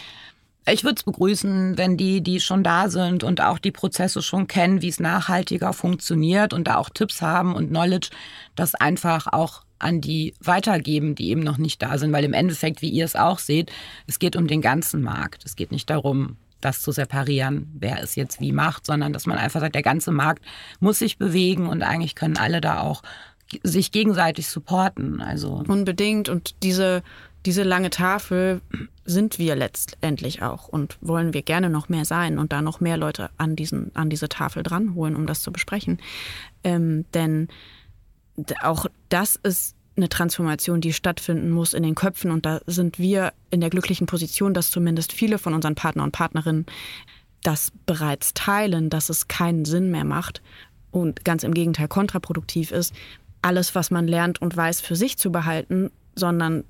Ich 0.64 0.84
würde 0.84 0.94
es 0.94 1.02
begrüßen, 1.02 1.76
wenn 1.76 1.96
die, 1.96 2.20
die 2.20 2.38
schon 2.38 2.62
da 2.62 2.88
sind 2.88 3.24
und 3.24 3.40
auch 3.40 3.58
die 3.58 3.72
Prozesse 3.72 4.22
schon 4.22 4.46
kennen, 4.46 4.80
wie 4.80 4.88
es 4.88 5.00
nachhaltiger 5.00 5.72
funktioniert 5.72 6.52
und 6.52 6.68
da 6.68 6.76
auch 6.76 6.88
Tipps 6.88 7.20
haben 7.20 7.56
und 7.56 7.70
Knowledge, 7.70 8.10
das 8.54 8.76
einfach 8.76 9.26
auch 9.26 9.62
an 9.82 10.00
die 10.00 10.34
weitergeben, 10.40 11.14
die 11.14 11.30
eben 11.30 11.42
noch 11.42 11.58
nicht 11.58 11.82
da 11.82 11.98
sind. 11.98 12.12
Weil 12.12 12.24
im 12.24 12.32
Endeffekt, 12.32 12.82
wie 12.82 12.90
ihr 12.90 13.04
es 13.04 13.16
auch 13.16 13.38
seht, 13.38 13.70
es 14.06 14.18
geht 14.18 14.36
um 14.36 14.46
den 14.46 14.60
ganzen 14.60 15.02
Markt. 15.02 15.44
Es 15.44 15.56
geht 15.56 15.72
nicht 15.72 15.90
darum, 15.90 16.36
das 16.60 16.80
zu 16.80 16.92
separieren, 16.92 17.70
wer 17.78 18.02
es 18.02 18.14
jetzt 18.14 18.40
wie 18.40 18.52
macht, 18.52 18.86
sondern 18.86 19.12
dass 19.12 19.26
man 19.26 19.38
einfach 19.38 19.60
sagt, 19.60 19.74
der 19.74 19.82
ganze 19.82 20.12
Markt 20.12 20.44
muss 20.80 21.00
sich 21.00 21.18
bewegen 21.18 21.66
und 21.66 21.82
eigentlich 21.82 22.14
können 22.14 22.36
alle 22.36 22.60
da 22.60 22.80
auch 22.80 23.02
sich 23.62 23.90
gegenseitig 23.90 24.46
supporten. 24.46 25.20
Also 25.20 25.64
unbedingt 25.66 26.28
und 26.28 26.54
diese 26.62 27.02
diese 27.44 27.64
lange 27.64 27.90
Tafel 27.90 28.60
sind 29.04 29.38
wir 29.38 29.56
letztendlich 29.56 30.42
auch 30.42 30.68
und 30.68 30.96
wollen 31.00 31.34
wir 31.34 31.42
gerne 31.42 31.70
noch 31.70 31.88
mehr 31.88 32.04
sein 32.04 32.38
und 32.38 32.52
da 32.52 32.62
noch 32.62 32.80
mehr 32.80 32.96
Leute 32.96 33.30
an, 33.36 33.56
diesen, 33.56 33.94
an 33.96 34.10
diese 34.10 34.28
Tafel 34.28 34.62
dranholen, 34.62 35.16
um 35.16 35.26
das 35.26 35.42
zu 35.42 35.50
besprechen. 35.50 35.98
Ähm, 36.62 37.04
denn 37.14 37.48
auch 38.62 38.86
das 39.08 39.36
ist 39.36 39.76
eine 39.96 40.08
Transformation, 40.08 40.80
die 40.80 40.92
stattfinden 40.92 41.50
muss 41.50 41.74
in 41.74 41.82
den 41.82 41.94
Köpfen 41.94 42.30
und 42.30 42.46
da 42.46 42.60
sind 42.66 42.98
wir 42.98 43.32
in 43.50 43.60
der 43.60 43.70
glücklichen 43.70 44.06
Position, 44.06 44.54
dass 44.54 44.70
zumindest 44.70 45.12
viele 45.12 45.38
von 45.38 45.52
unseren 45.54 45.74
Partner 45.74 46.02
und 46.02 46.12
Partnerinnen 46.12 46.66
das 47.42 47.72
bereits 47.86 48.34
teilen, 48.34 48.88
dass 48.88 49.10
es 49.10 49.28
keinen 49.28 49.64
Sinn 49.64 49.90
mehr 49.90 50.04
macht 50.04 50.40
und 50.90 51.24
ganz 51.24 51.42
im 51.42 51.52
Gegenteil 51.52 51.88
kontraproduktiv 51.88 52.70
ist, 52.70 52.94
alles, 53.42 53.74
was 53.74 53.90
man 53.90 54.06
lernt 54.06 54.40
und 54.40 54.56
weiß, 54.56 54.80
für 54.80 54.96
sich 54.96 55.18
zu 55.18 55.30
behalten, 55.32 55.90
sondern 56.14 56.64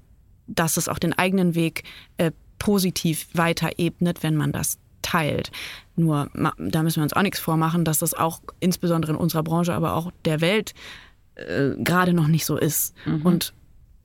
dass 0.47 0.77
es 0.77 0.89
auch 0.89 0.99
den 0.99 1.13
eigenen 1.13 1.55
Weg 1.55 1.85
äh, 2.17 2.33
positiv 2.59 3.29
weiter 3.35 3.79
ebnet, 3.79 4.23
wenn 4.23 4.37
man 4.37 4.53
das 4.53 4.79
teilt. 5.03 5.51
Nur 5.97 6.31
da 6.33 6.83
müssen 6.83 6.97
wir 6.97 7.03
uns 7.03 7.13
auch 7.13 7.23
nichts 7.23 7.41
vormachen, 7.41 7.85
dass 7.85 7.99
das 7.99 8.15
auch 8.15 8.41
insbesondere 8.61 9.13
in 9.13 9.19
unserer 9.19 9.43
Branche, 9.43 9.75
aber 9.75 9.95
auch 9.95 10.13
der 10.25 10.41
Welt 10.41 10.75
äh, 11.35 11.71
gerade 11.79 12.13
noch 12.13 12.29
nicht 12.29 12.45
so 12.45 12.57
ist. 12.57 12.95
Mhm. 13.07 13.23
Und 13.23 13.53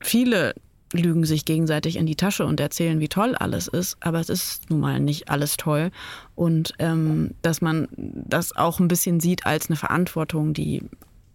viele 0.00 0.54
lügen 0.92 1.24
sich 1.24 1.44
gegenseitig 1.44 1.96
in 1.96 2.06
die 2.06 2.16
Tasche 2.16 2.46
und 2.46 2.60
erzählen, 2.60 3.00
wie 3.00 3.08
toll 3.08 3.34
alles 3.34 3.68
ist, 3.68 3.96
aber 4.00 4.20
es 4.20 4.28
ist 4.28 4.70
nun 4.70 4.80
mal 4.80 5.00
nicht 5.00 5.28
alles 5.28 5.56
toll. 5.56 5.90
Und 6.34 6.72
ähm, 6.78 7.34
dass 7.42 7.60
man 7.60 7.88
das 7.96 8.56
auch 8.56 8.80
ein 8.80 8.88
bisschen 8.88 9.20
sieht 9.20 9.44
als 9.46 9.68
eine 9.68 9.76
Verantwortung, 9.76 10.54
die 10.54 10.82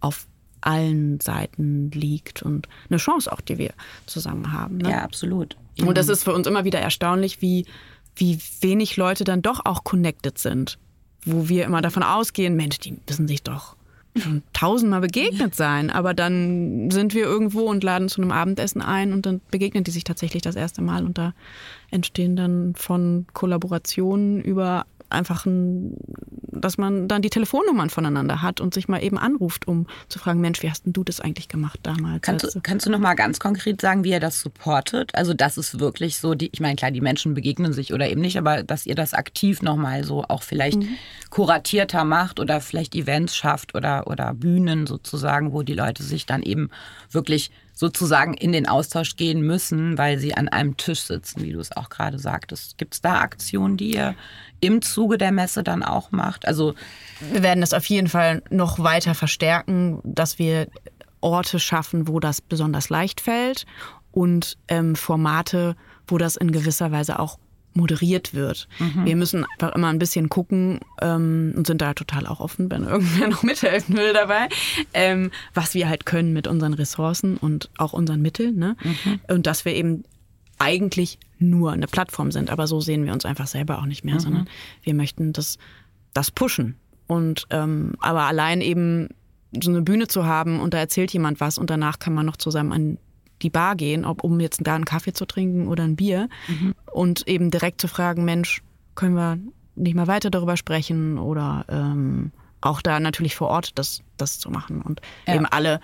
auf 0.00 0.26
allen 0.60 1.20
Seiten 1.20 1.90
liegt 1.92 2.42
und 2.42 2.68
eine 2.88 2.98
Chance 2.98 3.30
auch, 3.30 3.40
die 3.40 3.58
wir 3.58 3.74
zusammen 4.06 4.52
haben. 4.52 4.78
Ne? 4.78 4.90
Ja, 4.90 5.02
absolut. 5.02 5.56
Und 5.80 5.98
das 5.98 6.08
ist 6.08 6.24
für 6.24 6.32
uns 6.32 6.46
immer 6.46 6.64
wieder 6.64 6.80
erstaunlich, 6.80 7.42
wie, 7.42 7.66
wie 8.16 8.38
wenig 8.60 8.96
Leute 8.96 9.24
dann 9.24 9.42
doch 9.42 9.64
auch 9.64 9.84
connected 9.84 10.38
sind. 10.38 10.78
Wo 11.26 11.48
wir 11.48 11.64
immer 11.64 11.80
davon 11.80 12.02
ausgehen, 12.02 12.54
Mensch, 12.54 12.78
die 12.78 12.96
müssen 13.08 13.28
sich 13.28 13.42
doch 13.42 13.76
schon 14.16 14.42
tausendmal 14.52 15.00
begegnet 15.00 15.54
sein. 15.54 15.90
Aber 15.90 16.14
dann 16.14 16.90
sind 16.90 17.14
wir 17.14 17.24
irgendwo 17.24 17.62
und 17.62 17.82
laden 17.82 18.08
zu 18.08 18.20
einem 18.20 18.30
Abendessen 18.30 18.82
ein 18.82 19.12
und 19.12 19.26
dann 19.26 19.40
begegnen 19.50 19.84
die 19.84 19.90
sich 19.90 20.04
tatsächlich 20.04 20.42
das 20.42 20.56
erste 20.56 20.82
Mal 20.82 21.04
und 21.04 21.18
da 21.18 21.34
entstehen 21.90 22.36
dann 22.36 22.74
von 22.74 23.26
Kollaborationen 23.32 24.40
über 24.40 24.86
einfach 25.10 25.46
ein, 25.46 25.96
dass 26.50 26.78
man 26.78 27.08
dann 27.08 27.22
die 27.22 27.30
Telefonnummern 27.30 27.90
voneinander 27.90 28.42
hat 28.42 28.60
und 28.60 28.74
sich 28.74 28.88
mal 28.88 29.02
eben 29.02 29.18
anruft, 29.18 29.66
um 29.68 29.86
zu 30.08 30.18
fragen, 30.18 30.40
Mensch, 30.40 30.62
wie 30.62 30.70
hast 30.70 30.86
denn 30.86 30.92
du 30.92 31.04
das 31.04 31.20
eigentlich 31.20 31.48
gemacht 31.48 31.80
damals? 31.82 32.22
Kannst 32.22 32.54
du, 32.54 32.60
kannst 32.62 32.86
du 32.86 32.90
noch 32.90 32.98
mal 32.98 33.14
ganz 33.14 33.38
konkret 33.40 33.80
sagen, 33.80 34.04
wie 34.04 34.10
ihr 34.10 34.20
das 34.20 34.40
supportet? 34.40 35.14
Also 35.14 35.34
das 35.34 35.58
ist 35.58 35.80
wirklich 35.80 36.18
so, 36.18 36.34
die, 36.34 36.50
ich 36.52 36.60
meine, 36.60 36.76
klar, 36.76 36.90
die 36.90 37.00
Menschen 37.00 37.34
begegnen 37.34 37.72
sich 37.72 37.92
oder 37.92 38.08
eben 38.08 38.20
nicht, 38.20 38.38
aber 38.38 38.62
dass 38.62 38.86
ihr 38.86 38.94
das 38.94 39.14
aktiv 39.14 39.62
noch 39.62 39.76
mal 39.76 40.04
so 40.04 40.24
auch 40.24 40.42
vielleicht 40.42 40.80
mhm. 40.80 40.88
kuratierter 41.30 42.04
macht 42.04 42.40
oder 42.40 42.60
vielleicht 42.60 42.94
Events 42.94 43.36
schafft 43.36 43.74
oder, 43.74 44.06
oder 44.06 44.34
Bühnen 44.34 44.86
sozusagen, 44.86 45.52
wo 45.52 45.62
die 45.62 45.74
Leute 45.74 46.02
sich 46.02 46.26
dann 46.26 46.42
eben 46.42 46.70
wirklich 47.10 47.50
sozusagen 47.74 48.34
in 48.34 48.52
den 48.52 48.68
Austausch 48.68 49.16
gehen 49.16 49.42
müssen, 49.42 49.98
weil 49.98 50.18
sie 50.18 50.34
an 50.34 50.48
einem 50.48 50.76
Tisch 50.76 51.00
sitzen, 51.00 51.42
wie 51.42 51.52
du 51.52 51.60
es 51.60 51.76
auch 51.76 51.88
gerade 51.88 52.18
sagtest. 52.18 52.78
Gibt 52.78 52.94
es 52.94 53.00
da 53.00 53.20
Aktionen, 53.20 53.76
die 53.76 53.94
ihr 53.94 54.14
im 54.60 54.80
Zuge 54.80 55.18
der 55.18 55.32
Messe 55.32 55.64
dann 55.64 55.82
auch 55.82 56.12
macht? 56.12 56.46
Also 56.46 56.74
wir 57.32 57.42
werden 57.42 57.60
das 57.60 57.74
auf 57.74 57.84
jeden 57.86 58.08
Fall 58.08 58.42
noch 58.50 58.78
weiter 58.78 59.14
verstärken, 59.14 60.00
dass 60.04 60.38
wir 60.38 60.68
Orte 61.20 61.58
schaffen, 61.58 62.06
wo 62.06 62.20
das 62.20 62.40
besonders 62.40 62.90
leicht 62.90 63.20
fällt 63.20 63.66
und 64.12 64.56
ähm, 64.68 64.94
Formate, 64.94 65.74
wo 66.06 66.18
das 66.18 66.36
in 66.36 66.52
gewisser 66.52 66.92
Weise 66.92 67.18
auch 67.18 67.38
moderiert 67.74 68.34
wird. 68.34 68.68
Mhm. 68.78 69.04
Wir 69.04 69.16
müssen 69.16 69.44
einfach 69.44 69.74
immer 69.74 69.88
ein 69.88 69.98
bisschen 69.98 70.28
gucken 70.28 70.80
ähm, 71.02 71.52
und 71.56 71.66
sind 71.66 71.80
da 71.80 71.94
total 71.94 72.26
auch 72.26 72.40
offen, 72.40 72.70
wenn 72.70 72.84
irgendwer 72.88 73.28
noch 73.28 73.42
mithelfen 73.42 73.96
will 73.96 74.12
dabei, 74.12 74.48
ähm, 74.92 75.30
was 75.52 75.74
wir 75.74 75.88
halt 75.88 76.06
können 76.06 76.32
mit 76.32 76.46
unseren 76.46 76.74
Ressourcen 76.74 77.36
und 77.36 77.70
auch 77.76 77.92
unseren 77.92 78.22
Mitteln. 78.22 78.56
Ne? 78.56 78.76
Mhm. 78.82 79.20
Und 79.28 79.46
dass 79.46 79.64
wir 79.64 79.74
eben 79.74 80.04
eigentlich 80.58 81.18
nur 81.38 81.72
eine 81.72 81.86
Plattform 81.86 82.30
sind, 82.30 82.50
aber 82.50 82.66
so 82.66 82.80
sehen 82.80 83.04
wir 83.04 83.12
uns 83.12 83.24
einfach 83.24 83.46
selber 83.46 83.78
auch 83.78 83.86
nicht 83.86 84.04
mehr, 84.04 84.14
mhm. 84.14 84.20
sondern 84.20 84.48
wir 84.82 84.94
möchten 84.94 85.32
das, 85.32 85.58
das 86.12 86.30
pushen. 86.30 86.76
Und 87.06 87.46
ähm, 87.50 87.94
aber 88.00 88.22
allein 88.22 88.60
eben 88.60 89.08
so 89.62 89.70
eine 89.70 89.82
Bühne 89.82 90.08
zu 90.08 90.24
haben 90.24 90.60
und 90.60 90.74
da 90.74 90.78
erzählt 90.78 91.12
jemand 91.12 91.40
was 91.40 91.58
und 91.58 91.70
danach 91.70 91.98
kann 91.98 92.14
man 92.14 92.26
noch 92.26 92.36
zusammen 92.36 92.72
an 92.72 92.98
die 93.44 93.50
Bar 93.50 93.76
gehen, 93.76 94.04
ob 94.04 94.24
um 94.24 94.40
jetzt 94.40 94.60
da 94.62 94.74
einen 94.74 94.84
Kaffee 94.84 95.12
zu 95.12 95.26
trinken 95.26 95.68
oder 95.68 95.84
ein 95.84 95.96
Bier 95.96 96.28
mhm. 96.48 96.74
und 96.92 97.28
eben 97.28 97.50
direkt 97.50 97.80
zu 97.80 97.88
fragen, 97.88 98.24
Mensch, 98.24 98.62
können 98.94 99.14
wir 99.14 99.38
nicht 99.76 99.94
mal 99.94 100.06
weiter 100.06 100.30
darüber 100.30 100.56
sprechen 100.56 101.18
oder 101.18 101.64
ähm, 101.68 102.32
auch 102.60 102.80
da 102.80 102.98
natürlich 103.00 103.34
vor 103.34 103.48
Ort 103.48 103.78
das, 103.78 104.02
das 104.16 104.38
zu 104.38 104.50
machen 104.50 104.80
und 104.82 105.00
ja. 105.26 105.34
eben 105.34 105.46
alle 105.46 105.80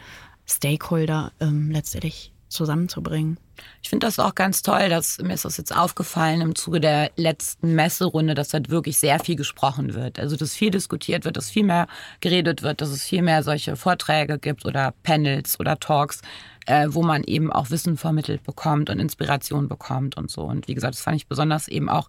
Stakeholder 0.47 1.33
ähm, 1.41 1.71
letztendlich 1.71 2.33
zusammenzubringen. 2.49 3.39
Ich 3.83 3.89
finde 3.89 4.07
das 4.07 4.19
auch 4.19 4.35
ganz 4.35 4.63
toll, 4.63 4.89
dass 4.89 5.19
mir 5.19 5.35
ist 5.35 5.45
das 5.45 5.57
jetzt 5.57 5.75
aufgefallen 5.75 6.41
im 6.41 6.55
Zuge 6.55 6.81
der 6.81 7.11
letzten 7.17 7.75
Messerunde, 7.75 8.35
dass 8.35 8.53
halt 8.53 8.71
wirklich 8.71 8.99
sehr 8.99 9.21
viel 9.21 9.37
gesprochen 9.37 9.95
wird. 9.95 10.19
Also 10.19 10.37
dass 10.37 10.55
viel 10.55 10.71
diskutiert 10.71 11.25
wird, 11.25 11.37
dass 11.37 11.51
viel 11.51 11.65
mehr 11.65 11.87
geredet 12.21 12.63
wird, 12.63 12.81
dass 12.81 12.89
es 12.89 13.05
viel 13.05 13.23
mehr 13.23 13.43
solche 13.43 13.77
Vorträge 13.77 14.39
gibt 14.39 14.65
oder 14.65 14.95
Panels 15.03 15.61
oder 15.61 15.79
Talks, 15.79 16.23
äh, 16.71 16.95
wo 16.95 17.03
man 17.03 17.25
eben 17.25 17.53
auch 17.53 17.71
Wissen 17.71 17.97
vermittelt 17.97 18.45
bekommt 18.45 18.91
und 18.91 19.01
Inspiration 19.01 19.69
bekommt 19.69 20.17
und 20.17 20.31
so. 20.31 20.43
Und 20.43 20.69
wie 20.69 20.75
gesagt, 20.75 20.95
das 20.95 21.03
fand 21.03 21.17
ich 21.17 21.27
besonders 21.27 21.67
eben 21.67 21.89
auch 21.89 22.07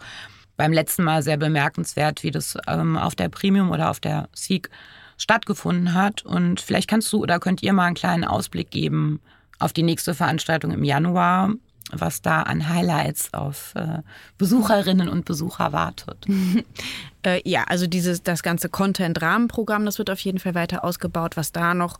beim 0.55 0.71
letzten 0.71 1.03
Mal 1.03 1.23
sehr 1.23 1.37
bemerkenswert, 1.37 2.21
wie 2.21 2.29
das 2.29 2.55
ähm, 2.67 2.95
auf 2.95 3.15
der 3.15 3.29
Premium 3.29 3.71
oder 3.71 3.89
auf 3.89 3.99
der 3.99 4.29
Seek 4.33 4.69
stattgefunden 5.17 5.95
hat. 5.95 6.23
Und 6.23 6.61
vielleicht 6.61 6.87
kannst 6.87 7.11
du 7.11 7.23
oder 7.23 7.39
könnt 7.39 7.63
ihr 7.63 7.73
mal 7.73 7.85
einen 7.85 7.95
kleinen 7.95 8.23
Ausblick 8.23 8.69
geben 8.69 9.19
auf 9.57 9.73
die 9.73 9.81
nächste 9.81 10.13
Veranstaltung 10.13 10.69
im 10.69 10.83
Januar, 10.83 11.53
was 11.91 12.21
da 12.21 12.43
an 12.43 12.69
Highlights 12.69 13.33
auf 13.33 13.73
äh, 13.73 14.03
Besucherinnen 14.37 15.09
und 15.09 15.25
Besucher 15.25 15.73
wartet. 15.73 16.27
äh, 17.25 17.41
ja, 17.49 17.63
also 17.63 17.87
dieses 17.87 18.21
das 18.21 18.43
ganze 18.43 18.69
Content-Rahmenprogramm, 18.69 19.85
das 19.85 19.97
wird 19.97 20.11
auf 20.11 20.19
jeden 20.19 20.37
Fall 20.37 20.53
weiter 20.53 20.83
ausgebaut. 20.83 21.35
Was 21.35 21.51
da 21.51 21.73
noch 21.73 21.99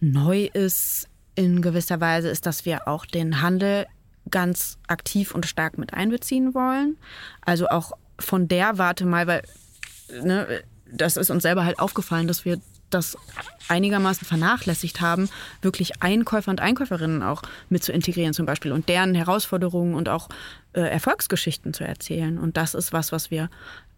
neu 0.00 0.48
ist, 0.54 1.08
in 1.38 1.62
gewisser 1.62 2.00
Weise 2.00 2.28
ist, 2.28 2.46
dass 2.46 2.64
wir 2.64 2.88
auch 2.88 3.06
den 3.06 3.40
Handel 3.40 3.86
ganz 4.28 4.76
aktiv 4.88 5.32
und 5.32 5.46
stark 5.46 5.78
mit 5.78 5.94
einbeziehen 5.94 6.52
wollen. 6.52 6.96
Also 7.42 7.68
auch 7.68 7.92
von 8.18 8.48
der 8.48 8.76
Warte 8.76 9.06
mal, 9.06 9.28
weil 9.28 9.42
ne, 10.20 10.64
das 10.90 11.16
ist 11.16 11.30
uns 11.30 11.44
selber 11.44 11.64
halt 11.64 11.78
aufgefallen, 11.78 12.26
dass 12.26 12.44
wir 12.44 12.60
das 12.90 13.16
einigermaßen 13.68 14.26
vernachlässigt 14.26 15.00
haben, 15.00 15.28
wirklich 15.62 16.02
Einkäufer 16.02 16.50
und 16.50 16.60
Einkäuferinnen 16.60 17.22
auch 17.22 17.42
mit 17.68 17.84
zu 17.84 17.92
integrieren 17.92 18.34
zum 18.34 18.44
Beispiel 18.44 18.72
und 18.72 18.88
deren 18.88 19.14
Herausforderungen 19.14 19.94
und 19.94 20.08
auch 20.08 20.28
äh, 20.72 20.80
Erfolgsgeschichten 20.80 21.72
zu 21.72 21.84
erzählen. 21.84 22.36
Und 22.38 22.56
das 22.56 22.74
ist 22.74 22.92
was, 22.92 23.12
was 23.12 23.30
wir 23.30 23.48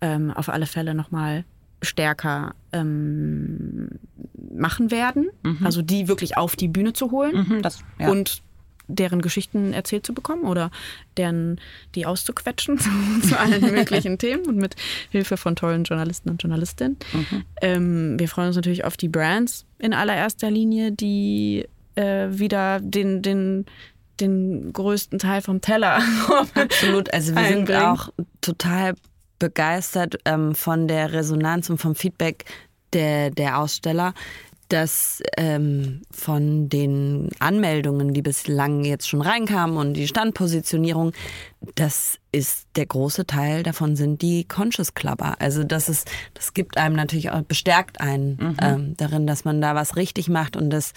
ähm, 0.03 0.31
auf 0.31 0.51
alle 0.51 0.67
Fälle 0.67 0.95
nochmal 0.95 1.45
stärker 1.83 2.55
ähm, 2.73 3.89
machen 4.53 4.91
werden. 4.91 5.31
Mhm. 5.43 5.65
Also 5.65 5.83
die 5.83 6.09
wirklich 6.09 6.37
auf 6.37 6.57
die 6.57 6.69
Bühne 6.69 6.93
zu 6.93 7.11
holen 7.11 7.47
mhm, 7.49 7.63
das, 7.63 7.83
ja. 7.99 8.11
und 8.11 8.43
deren 8.97 9.23
Geschichten 9.23 9.73
erzählt 9.73 10.05
zu 10.05 10.13
bekommen 10.13 10.45
oder 10.45 10.71
deren 11.17 11.61
die 11.95 12.07
auszuquetschen 12.07 12.79
zu, 12.81 12.91
zu 13.23 13.39
allen 13.39 13.61
möglichen 13.73 14.19
Themen 14.19 14.47
und 14.47 14.57
mit 14.57 14.77
Hilfe 15.11 15.37
von 15.37 15.57
tollen 15.57 15.85
Journalisten 15.85 16.29
und 16.31 16.43
Journalistinnen. 16.43 16.97
Mhm. 17.13 17.45
Ähm, 17.63 18.19
wir 18.19 18.29
freuen 18.29 18.49
uns 18.49 18.57
natürlich 18.57 18.85
auf 18.85 18.97
die 18.97 19.09
Brands 19.09 19.65
in 19.79 19.95
allererster 19.95 20.51
Linie, 20.51 20.93
die 20.93 21.67
äh, 21.95 22.29
wieder 22.31 22.81
den, 22.81 23.23
den 23.23 23.67
den 24.21 24.73
größten 24.73 25.19
Teil 25.19 25.41
vom 25.41 25.61
Teller. 25.61 26.03
Absolut. 26.55 27.13
Also 27.13 27.35
wir 27.35 27.45
sind 27.45 27.73
auch 27.73 28.11
total 28.41 28.95
begeistert 29.41 30.19
ähm, 30.25 30.55
von 30.55 30.87
der 30.87 31.13
Resonanz 31.13 31.69
und 31.69 31.79
vom 31.79 31.97
Feedback 31.97 32.45
der, 32.93 33.31
der 33.31 33.59
Aussteller. 33.59 34.15
dass 34.69 35.21
ähm, 35.37 36.03
von 36.13 36.69
den 36.69 37.29
Anmeldungen, 37.41 38.15
die 38.15 38.23
bislang 38.23 38.85
jetzt 38.85 39.09
schon 39.09 39.21
reinkamen 39.21 39.77
und 39.77 39.95
die 39.95 40.07
Standpositionierung, 40.07 41.13
das 41.75 42.21
ist 42.31 42.69
der 42.77 42.87
große 42.87 43.27
Teil 43.27 43.65
davon 43.65 43.97
sind 43.97 44.23
die 44.23 44.45
Conscious 44.45 44.95
Clubber. 44.95 45.35
Also 45.41 45.65
das 45.65 45.89
ist, 45.89 46.09
das 46.35 46.55
gibt 46.55 46.77
einem 46.77 46.95
natürlich 46.95 47.31
auch, 47.31 47.43
bestärkt 47.43 48.01
einen 48.01 48.37
mhm. 48.37 48.57
ähm, 48.63 48.97
darin, 48.97 49.27
dass 49.27 49.45
man 49.45 49.61
da 49.61 49.75
was 49.75 49.97
richtig 49.97 50.29
macht 50.29 50.57
und 50.57 50.71
dass 50.71 50.93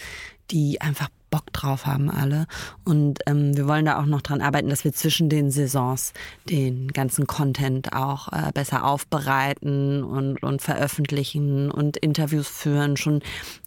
die 0.52 0.80
einfach 0.80 1.08
Bock 1.34 1.52
drauf 1.52 1.84
haben 1.84 2.12
alle. 2.12 2.46
Und 2.84 3.18
ähm, 3.26 3.56
wir 3.56 3.66
wollen 3.66 3.86
da 3.86 4.00
auch 4.00 4.06
noch 4.06 4.22
dran 4.22 4.40
arbeiten, 4.40 4.68
dass 4.68 4.84
wir 4.84 4.92
zwischen 4.92 5.28
den 5.28 5.50
Saisons 5.50 6.12
den 6.48 6.92
ganzen 6.92 7.26
Content 7.26 7.92
auch 7.92 8.28
äh, 8.28 8.52
besser 8.54 8.84
aufbereiten 8.84 10.04
und, 10.04 10.40
und 10.44 10.62
veröffentlichen 10.62 11.72
und 11.72 11.96
Interviews 11.96 12.46
führen. 12.46 12.96
Schon 12.96 13.20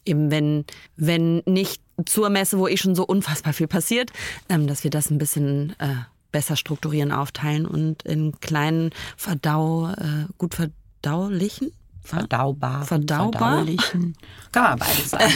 eben, 0.05 0.31
wenn, 0.31 0.63
wenn 0.95 1.43
nicht 1.45 1.81
zur 2.05 2.29
Messe, 2.29 2.57
wo 2.57 2.69
eh 2.69 2.77
schon 2.77 2.95
so 2.95 3.05
unfassbar 3.05 3.51
viel 3.51 3.67
passiert, 3.67 4.13
ähm, 4.47 4.65
dass 4.65 4.85
wir 4.85 4.91
das 4.91 5.11
ein 5.11 5.17
bisschen 5.17 5.75
äh, 5.79 5.95
besser 6.31 6.55
strukturieren, 6.55 7.11
aufteilen 7.11 7.65
und 7.65 8.03
in 8.03 8.39
kleinen 8.39 8.91
Verdau, 9.17 9.89
äh, 9.89 10.27
gut 10.37 10.55
verdaulichen 10.55 11.73
verdaubar, 12.07 12.85
verdaubar. 12.85 13.65
Kann 14.51 14.63
man 14.63 14.79
beides 14.79 15.09
sagen. 15.09 15.31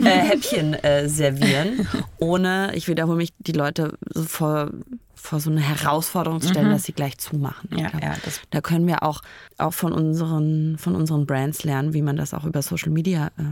äh, 0.04 0.10
Häppchen 0.10 0.74
äh, 0.74 1.08
servieren, 1.08 1.88
ohne, 2.18 2.74
ich 2.74 2.88
wiederhole 2.88 3.16
mich, 3.16 3.32
die 3.38 3.52
Leute 3.52 3.96
so 4.10 4.24
vor, 4.24 4.70
vor 5.14 5.40
so 5.40 5.50
eine 5.50 5.60
Herausforderung 5.60 6.40
zu 6.40 6.48
stellen, 6.48 6.68
mhm. 6.68 6.72
dass 6.72 6.84
sie 6.84 6.92
gleich 6.92 7.18
zumachen. 7.18 7.70
Ja, 7.76 7.90
ja, 8.00 8.14
da 8.50 8.60
können 8.60 8.86
wir 8.86 9.02
auch, 9.02 9.22
auch 9.58 9.72
von, 9.72 9.92
unseren, 9.92 10.76
von 10.78 10.94
unseren 10.94 11.26
Brands 11.26 11.64
lernen, 11.64 11.94
wie 11.94 12.02
man 12.02 12.16
das 12.16 12.34
auch 12.34 12.44
über 12.44 12.60
Social 12.60 12.90
Media 12.90 13.28
äh, 13.38 13.44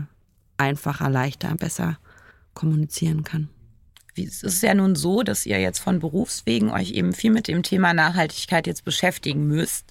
einfacher, 0.58 1.08
leichter, 1.08 1.54
besser 1.54 1.98
kommunizieren 2.54 3.24
kann. 3.24 3.48
Es 4.16 4.42
ist 4.42 4.62
ja 4.62 4.74
nun 4.74 4.96
so, 4.96 5.22
dass 5.22 5.46
ihr 5.46 5.58
jetzt 5.60 5.78
von 5.78 5.98
Berufswegen 5.98 6.70
euch 6.70 6.90
eben 6.90 7.14
viel 7.14 7.30
mit 7.30 7.48
dem 7.48 7.62
Thema 7.62 7.94
Nachhaltigkeit 7.94 8.66
jetzt 8.66 8.84
beschäftigen 8.84 9.46
müsst 9.46 9.86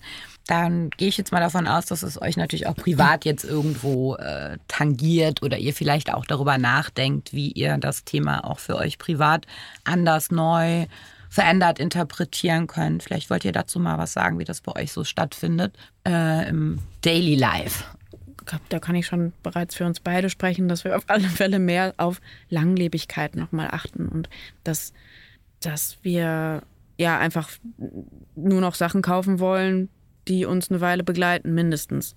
dann 0.50 0.90
gehe 0.90 1.10
ich 1.10 1.18
jetzt 1.18 1.32
mal 1.32 1.42
davon 1.42 1.68
aus, 1.68 1.86
dass 1.86 2.02
es 2.02 2.20
euch 2.20 2.36
natürlich 2.36 2.66
auch 2.66 2.76
privat 2.76 3.24
jetzt 3.24 3.44
irgendwo 3.44 4.16
äh, 4.16 4.58
tangiert 4.68 5.44
oder 5.44 5.60
ihr 5.60 5.76
vielleicht 5.76 6.12
auch 6.12 6.26
darüber 6.26 6.58
nachdenkt, 6.58 7.34
wie 7.34 7.52
ihr 7.52 7.78
das 7.78 8.04
Thema 8.04 8.44
auch 8.44 8.58
für 8.58 8.76
euch 8.76 8.98
privat 8.98 9.46
anders 9.84 10.32
neu 10.32 10.88
verändert 11.30 11.78
interpretieren 11.78 12.66
könnt. 12.66 13.04
Vielleicht 13.04 13.30
wollt 13.30 13.46
ihr 13.46 13.52
dazu 13.52 13.80
mal 13.80 14.00
was 14.00 14.14
sagen, 14.14 14.40
wie 14.40 14.44
das 14.44 14.62
bei 14.62 14.76
euch 14.76 14.92
so 14.92 15.04
stattfindet 15.04 15.78
äh, 16.08 16.50
im 16.50 16.80
Daily 17.02 17.36
Life. 17.36 17.84
Da 18.70 18.80
kann 18.80 18.96
ich 18.96 19.06
schon 19.06 19.34
bereits 19.44 19.76
für 19.76 19.86
uns 19.86 20.00
beide 20.00 20.32
sprechen, 20.32 20.68
dass 20.68 20.84
wir 20.84 20.98
auf 20.98 21.04
alle 21.06 21.30
Fälle 21.30 21.60
mehr 21.60 21.94
auf 21.98 22.20
Langlebigkeit 22.50 23.36
nochmal 23.36 23.68
achten 23.72 24.08
und 24.08 24.30
dass, 24.64 24.94
dass 25.60 26.00
wir 26.02 26.64
ja 26.98 27.20
einfach 27.20 27.52
nur 28.36 28.62
noch 28.62 28.74
Sachen 28.74 29.04
kaufen 29.04 29.40
wollen, 29.40 29.90
die 30.30 30.46
uns 30.46 30.70
eine 30.70 30.82
Weile 30.82 31.04
begleiten, 31.04 31.54
mindestens. 31.54 32.16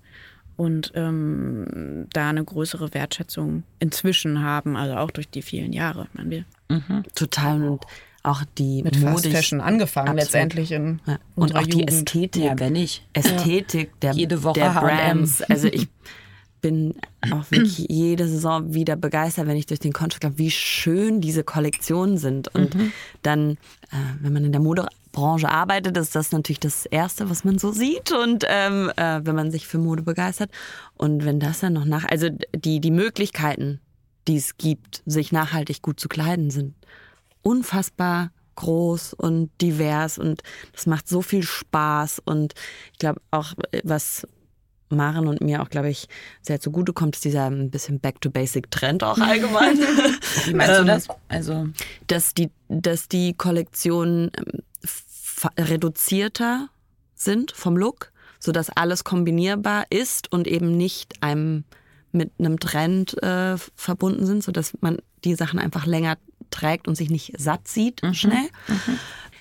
Und 0.55 0.91
ähm, 0.93 2.07
da 2.13 2.29
eine 2.29 2.43
größere 2.43 2.93
Wertschätzung 2.93 3.63
inzwischen 3.79 4.43
haben, 4.43 4.77
also 4.77 4.95
auch 4.95 5.09
durch 5.09 5.27
die 5.27 5.41
vielen 5.41 5.73
Jahre. 5.73 6.07
Ich 6.11 6.13
meine, 6.13 6.29
wir 6.29 6.45
mhm. 6.69 7.03
Total. 7.15 7.63
Und 7.63 7.83
auch 8.23 8.43
die 8.57 8.83
mit 8.83 8.95
Fast 8.95 9.27
Fashion 9.27 9.59
angefangen 9.59 10.09
Absolut. 10.09 10.23
letztendlich 10.23 10.71
in 10.71 11.01
ja. 11.05 11.19
und 11.35 11.55
auch 11.55 11.61
Jugend. 11.61 11.73
die 11.73 11.87
Ästhetik, 11.87 12.43
ja, 12.43 12.59
wenn 12.59 12.73
nicht. 12.73 13.05
Ästhetik 13.13 13.89
ja. 13.89 13.97
der, 14.01 14.13
Jede 14.13 14.43
Woche 14.43 14.59
der 14.59 14.71
Brands. 14.71 15.41
Also 15.41 15.67
ich 15.67 15.89
bin 16.61 16.95
auch 17.29 17.51
wirklich 17.51 17.85
jede 17.89 18.27
Saison 18.27 18.73
wieder 18.73 18.95
begeistert, 18.95 19.47
wenn 19.47 19.57
ich 19.57 19.65
durch 19.65 19.81
den 19.81 19.91
Contract 19.91 20.21
glaube, 20.21 20.37
wie 20.37 20.51
schön 20.51 21.19
diese 21.19 21.43
Kollektionen 21.43 22.17
sind. 22.17 22.47
Und 22.55 22.73
mhm. 22.73 22.93
dann, 23.23 23.51
äh, 23.91 23.97
wenn 24.21 24.31
man 24.31 24.45
in 24.45 24.53
der 24.53 24.61
Mode 24.61 24.87
Branche 25.13 25.47
arbeitet, 25.47 25.95
ist 25.95 26.15
das 26.15 26.33
natürlich 26.33 26.59
das 26.59 26.85
Erste, 26.85 27.29
was 27.29 27.45
man 27.45 27.57
so 27.57 27.71
sieht. 27.71 28.11
Und 28.11 28.43
ähm, 28.49 28.91
äh, 28.97 29.21
wenn 29.23 29.35
man 29.35 29.51
sich 29.51 29.65
für 29.65 29.77
Mode 29.77 30.03
begeistert. 30.03 30.51
Und 30.95 31.23
wenn 31.23 31.39
das 31.39 31.61
dann 31.61 31.73
noch 31.73 31.85
nach, 31.85 32.03
also 32.03 32.27
die, 32.53 32.81
die 32.81 32.91
Möglichkeiten, 32.91 33.79
die 34.27 34.35
es 34.35 34.57
gibt, 34.57 35.01
sich 35.05 35.31
nachhaltig 35.31 35.81
gut 35.81 35.99
zu 35.99 36.09
kleiden, 36.09 36.49
sind 36.49 36.75
unfassbar 37.41 38.31
groß 38.55 39.13
und 39.13 39.49
divers 39.61 40.17
und 40.17 40.43
das 40.73 40.85
macht 40.85 41.07
so 41.07 41.21
viel 41.23 41.41
Spaß 41.41 42.21
und 42.23 42.53
ich 42.91 42.99
glaube 42.99 43.19
auch, 43.31 43.53
was 43.83 44.27
Maren 44.89 45.27
und 45.27 45.41
mir 45.41 45.63
auch, 45.63 45.69
glaube 45.69 45.89
ich, 45.89 46.07
sehr 46.41 46.59
zugute 46.59 46.93
kommt, 46.93 47.15
ist 47.15 47.25
dieser 47.25 47.49
ein 47.49 47.71
bisschen 47.71 47.99
Back-to-Basic-Trend 47.99 49.03
auch 49.03 49.17
allgemein. 49.17 49.77
Wie 50.45 50.53
meinst 50.53 50.79
du 50.79 50.85
das? 50.85 51.07
Also 51.27 51.67
dass 52.07 52.35
die, 52.35 52.51
dass 52.69 53.07
die 53.07 53.33
Kollektionen 53.33 54.31
ähm, 54.37 54.61
reduzierter 55.57 56.69
sind 57.15 57.51
vom 57.51 57.77
Look, 57.77 58.11
sodass 58.39 58.69
alles 58.69 59.03
kombinierbar 59.03 59.85
ist 59.89 60.31
und 60.31 60.47
eben 60.47 60.75
nicht 60.75 61.21
einem 61.21 61.63
mit 62.11 62.31
einem 62.37 62.59
Trend 62.59 63.21
äh, 63.23 63.57
verbunden 63.75 64.25
sind, 64.25 64.43
sodass 64.43 64.73
man 64.81 64.97
die 65.23 65.35
Sachen 65.35 65.59
einfach 65.59 65.85
länger 65.85 66.17
trägt 66.51 66.87
und 66.87 66.95
sich 66.95 67.09
nicht 67.09 67.33
satt 67.39 67.67
sieht 67.67 68.03
mhm. 68.03 68.13
schnell. 68.13 68.49
Mhm. 68.67 68.99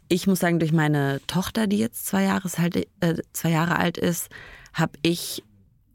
Ich 0.08 0.26
muss 0.26 0.40
sagen, 0.40 0.58
durch 0.58 0.72
meine 0.72 1.20
Tochter, 1.26 1.66
die 1.66 1.78
jetzt 1.78 2.06
zwei 2.06 2.24
Jahre, 2.24 2.48
halt, 2.56 2.76
äh, 3.00 3.14
zwei 3.32 3.50
Jahre 3.50 3.76
alt 3.78 3.98
ist, 3.98 4.30
habe 4.72 4.92
ich 5.02 5.42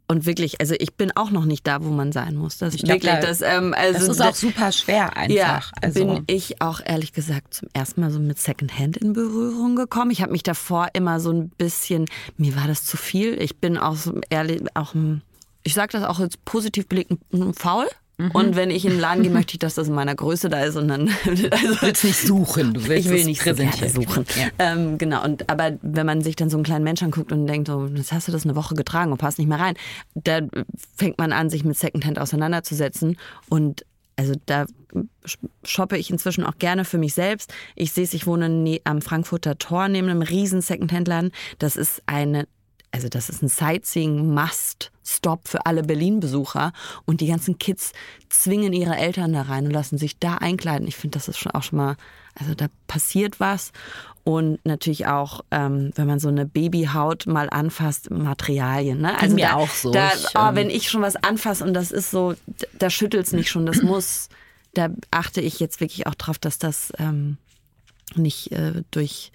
und 0.09 0.25
wirklich, 0.25 0.61
also 0.61 0.73
ich 0.79 0.95
bin 0.95 1.11
auch 1.15 1.31
noch 1.31 1.43
nicht 1.43 1.67
da, 1.67 1.83
wo 1.83 1.89
man 1.89 2.11
sein 2.11 2.35
muss. 2.35 2.57
Das, 2.57 2.73
ich 2.73 2.87
wirklich, 2.87 3.13
das, 3.19 3.41
ähm, 3.41 3.73
also 3.77 3.99
das 3.99 4.07
ist 4.07 4.21
auch 4.21 4.35
super 4.35 4.71
schwer 4.71 5.17
einfach. 5.17 5.35
Ja, 5.35 5.61
also. 5.81 6.05
bin 6.05 6.23
ich 6.27 6.61
auch 6.61 6.79
ehrlich 6.83 7.11
gesagt 7.11 7.53
zum 7.53 7.67
ersten 7.73 8.01
Mal 8.01 8.11
so 8.11 8.19
mit 8.19 8.39
Secondhand 8.39 8.95
in 8.97 9.11
Berührung 9.11 9.75
gekommen. 9.75 10.11
Ich 10.11 10.21
habe 10.21 10.31
mich 10.31 10.43
davor 10.43 10.87
immer 10.93 11.19
so 11.19 11.31
ein 11.31 11.49
bisschen, 11.49 12.05
mir 12.37 12.55
war 12.55 12.67
das 12.67 12.85
zu 12.85 12.95
viel. 12.95 13.41
Ich 13.41 13.57
bin 13.57 13.77
auch 13.77 13.95
so 13.95 14.21
ehrlich, 14.29 14.61
auch, 14.75 14.95
ich 15.63 15.73
sage 15.73 15.91
das 15.91 16.03
auch 16.05 16.19
jetzt 16.19 16.43
positiv 16.45 16.87
blickend, 16.87 17.19
faul. 17.57 17.87
Mhm. 18.19 18.31
Und 18.31 18.55
wenn 18.55 18.71
ich 18.71 18.83
in 18.83 18.91
den 18.91 18.99
Laden 18.99 19.21
gehe, 19.21 19.31
möchte 19.31 19.53
ich, 19.53 19.59
dass 19.59 19.75
das 19.75 19.87
in 19.87 19.93
meiner 19.93 20.15
Größe 20.15 20.49
da 20.49 20.63
ist 20.63 20.75
und 20.75 20.87
dann. 20.87 21.09
Also, 21.27 21.47
du 21.47 21.81
willst 21.81 22.03
nicht 22.03 22.19
suchen, 22.19 22.73
du 22.73 22.87
willst 22.87 23.05
ich 23.05 23.11
will 23.11 23.25
nicht 23.25 23.41
präsentieren. 23.41 23.93
suchen. 23.93 24.25
Ja. 24.35 24.47
Ähm, 24.57 24.97
genau. 24.97 25.23
Und 25.23 25.49
aber 25.49 25.77
wenn 25.81 26.05
man 26.05 26.21
sich 26.21 26.35
dann 26.35 26.49
so 26.49 26.57
einen 26.57 26.63
kleinen 26.63 26.83
Mensch 26.83 27.03
anguckt 27.03 27.31
und 27.31 27.45
denkt, 27.45 27.67
so, 27.67 27.85
jetzt 27.85 28.11
hast 28.11 28.27
du 28.27 28.31
das 28.31 28.43
eine 28.43 28.55
Woche 28.55 28.75
getragen 28.75 29.11
und 29.11 29.19
passt 29.19 29.37
nicht 29.37 29.47
mehr 29.47 29.59
rein, 29.59 29.75
da 30.15 30.41
fängt 30.95 31.19
man 31.19 31.31
an, 31.31 31.49
sich 31.49 31.63
mit 31.63 31.77
Secondhand 31.77 32.19
auseinanderzusetzen 32.19 33.17
und 33.49 33.85
also 34.15 34.33
da 34.47 34.65
shoppe 35.63 35.97
ich 35.97 36.09
inzwischen 36.09 36.43
auch 36.43 36.57
gerne 36.57 36.85
für 36.85 36.97
mich 36.97 37.13
selbst. 37.13 37.53
Ich 37.75 37.91
sehe 37.91 38.03
es, 38.03 38.13
ich 38.15 38.25
wohne 38.25 38.79
am 38.83 39.01
Frankfurter 39.01 39.59
Tor 39.59 39.87
neben 39.89 40.09
einem 40.09 40.23
riesen 40.23 40.61
Secondhand-Laden. 40.61 41.31
Das 41.59 41.75
ist 41.75 42.01
eine 42.07 42.47
also 42.97 43.09
das 43.09 43.29
ist 43.29 43.43
ein 43.43 43.47
Sightseeing-Must-Stop 43.47 45.47
für 45.47 45.67
alle 45.67 45.83
Berlin-Besucher. 45.83 46.73
Und 47.05 47.21
die 47.21 47.27
ganzen 47.27 47.59
Kids 47.59 47.91
zwingen 48.27 48.73
ihre 48.73 48.97
Eltern 48.97 49.33
da 49.33 49.43
rein 49.43 49.67
und 49.67 49.71
lassen 49.71 49.99
sich 49.99 50.17
da 50.17 50.37
einkleiden. 50.37 50.87
Ich 50.87 50.95
finde, 50.95 51.19
das 51.19 51.27
ist 51.27 51.37
schon 51.37 51.51
auch 51.51 51.61
schon 51.61 51.77
mal, 51.77 51.95
also 52.33 52.55
da 52.55 52.65
passiert 52.87 53.39
was. 53.39 53.71
Und 54.23 54.65
natürlich 54.65 55.05
auch, 55.05 55.41
ähm, 55.51 55.91
wenn 55.93 56.07
man 56.07 56.17
so 56.17 56.27
eine 56.27 56.47
Babyhaut 56.47 57.27
mal 57.27 57.51
anfasst, 57.51 58.09
Materialien. 58.09 59.01
Ne? 59.01 59.15
Also 59.19 59.35
mir 59.35 59.49
da, 59.49 59.53
auch 59.53 59.69
so. 59.69 59.91
Da, 59.91 60.09
oh, 60.33 60.55
wenn 60.55 60.71
ich 60.71 60.89
schon 60.89 61.03
was 61.03 61.17
anfasse 61.17 61.63
und 61.63 61.75
das 61.75 61.91
ist 61.91 62.09
so, 62.09 62.33
da 62.79 62.89
schüttelt 62.89 63.27
es 63.27 63.31
nicht 63.31 63.51
schon, 63.51 63.67
das 63.67 63.81
muss, 63.83 64.29
da 64.73 64.89
achte 65.11 65.39
ich 65.39 65.59
jetzt 65.59 65.81
wirklich 65.81 66.07
auch 66.07 66.15
drauf, 66.15 66.39
dass 66.39 66.57
das 66.57 66.91
ähm, 66.97 67.37
nicht 68.15 68.51
äh, 68.53 68.81
durch 68.89 69.31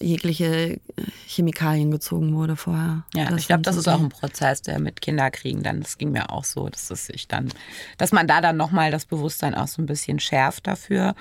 jegliche 0.00 0.46
äh, 0.46 0.80
Chemikalien 1.26 1.90
gezogen 1.90 2.34
wurde 2.34 2.56
vorher. 2.56 3.04
Ja, 3.14 3.26
das 3.26 3.40
ich 3.40 3.46
glaube, 3.46 3.62
das 3.62 3.76
ist 3.76 3.88
auch 3.88 4.00
ein 4.00 4.08
Prozess, 4.08 4.62
der 4.62 4.78
mit 4.78 5.00
Kinderkriegen 5.00 5.62
dann, 5.62 5.80
das 5.80 5.98
ging 5.98 6.12
mir 6.12 6.30
auch 6.30 6.44
so, 6.44 6.68
dass 6.68 6.90
es 6.90 7.06
sich 7.06 7.28
dann, 7.28 7.48
dass 7.96 8.12
man 8.12 8.26
da 8.26 8.40
dann 8.40 8.56
nochmal 8.56 8.90
das 8.90 9.06
Bewusstsein 9.06 9.54
auch 9.54 9.66
so 9.66 9.82
ein 9.82 9.86
bisschen 9.86 10.20
schärft 10.20 10.66
dafür. 10.66 11.14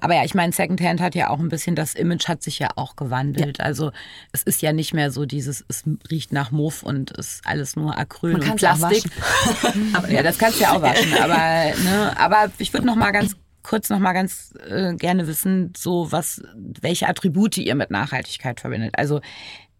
Aber 0.00 0.14
ja, 0.14 0.24
ich 0.24 0.34
meine, 0.34 0.52
Secondhand 0.52 1.00
hat 1.00 1.14
ja 1.14 1.30
auch 1.30 1.38
ein 1.38 1.48
bisschen, 1.48 1.76
das 1.76 1.94
Image 1.94 2.28
hat 2.28 2.42
sich 2.42 2.58
ja 2.58 2.68
auch 2.76 2.96
gewandelt. 2.96 3.58
Ja. 3.58 3.64
Also 3.64 3.92
es 4.32 4.42
ist 4.42 4.62
ja 4.62 4.72
nicht 4.72 4.94
mehr 4.94 5.10
so 5.10 5.26
dieses, 5.26 5.64
es 5.68 5.84
riecht 6.10 6.32
nach 6.32 6.50
Muff 6.50 6.82
und 6.82 7.10
ist 7.12 7.46
alles 7.46 7.76
nur 7.76 7.98
Acryl 7.98 8.32
man 8.32 8.50
und 8.50 8.56
Plastik. 8.56 9.04
aber, 9.92 10.10
ja, 10.10 10.22
das 10.22 10.38
kannst 10.38 10.58
du 10.58 10.64
ja 10.64 10.72
auch 10.72 10.82
waschen. 10.82 11.12
Aber, 11.22 11.36
ne, 11.36 12.12
aber 12.16 12.50
ich 12.58 12.72
würde 12.72 12.86
noch 12.86 12.96
mal 12.96 13.12
ganz 13.12 13.36
kurz 13.62 13.90
noch 13.90 13.98
mal 13.98 14.12
ganz 14.12 14.54
äh, 14.68 14.94
gerne 14.94 15.26
wissen, 15.26 15.72
so 15.76 16.10
was, 16.12 16.42
welche 16.54 17.08
Attribute 17.08 17.58
ihr 17.58 17.74
mit 17.74 17.90
Nachhaltigkeit 17.90 18.60
verbindet. 18.60 18.94
Also 18.98 19.20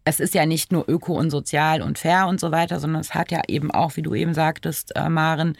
es 0.05 0.19
ist 0.19 0.33
ja 0.33 0.45
nicht 0.45 0.71
nur 0.71 0.87
öko 0.89 1.17
und 1.17 1.29
sozial 1.29 1.81
und 1.81 1.97
fair 1.97 2.27
und 2.27 2.39
so 2.39 2.51
weiter, 2.51 2.79
sondern 2.79 3.01
es 3.01 3.13
hat 3.13 3.31
ja 3.31 3.41
eben 3.47 3.71
auch, 3.71 3.95
wie 3.95 4.01
du 4.01 4.13
eben 4.13 4.33
sagtest, 4.33 4.95
äh, 4.95 5.09
Maren, 5.09 5.57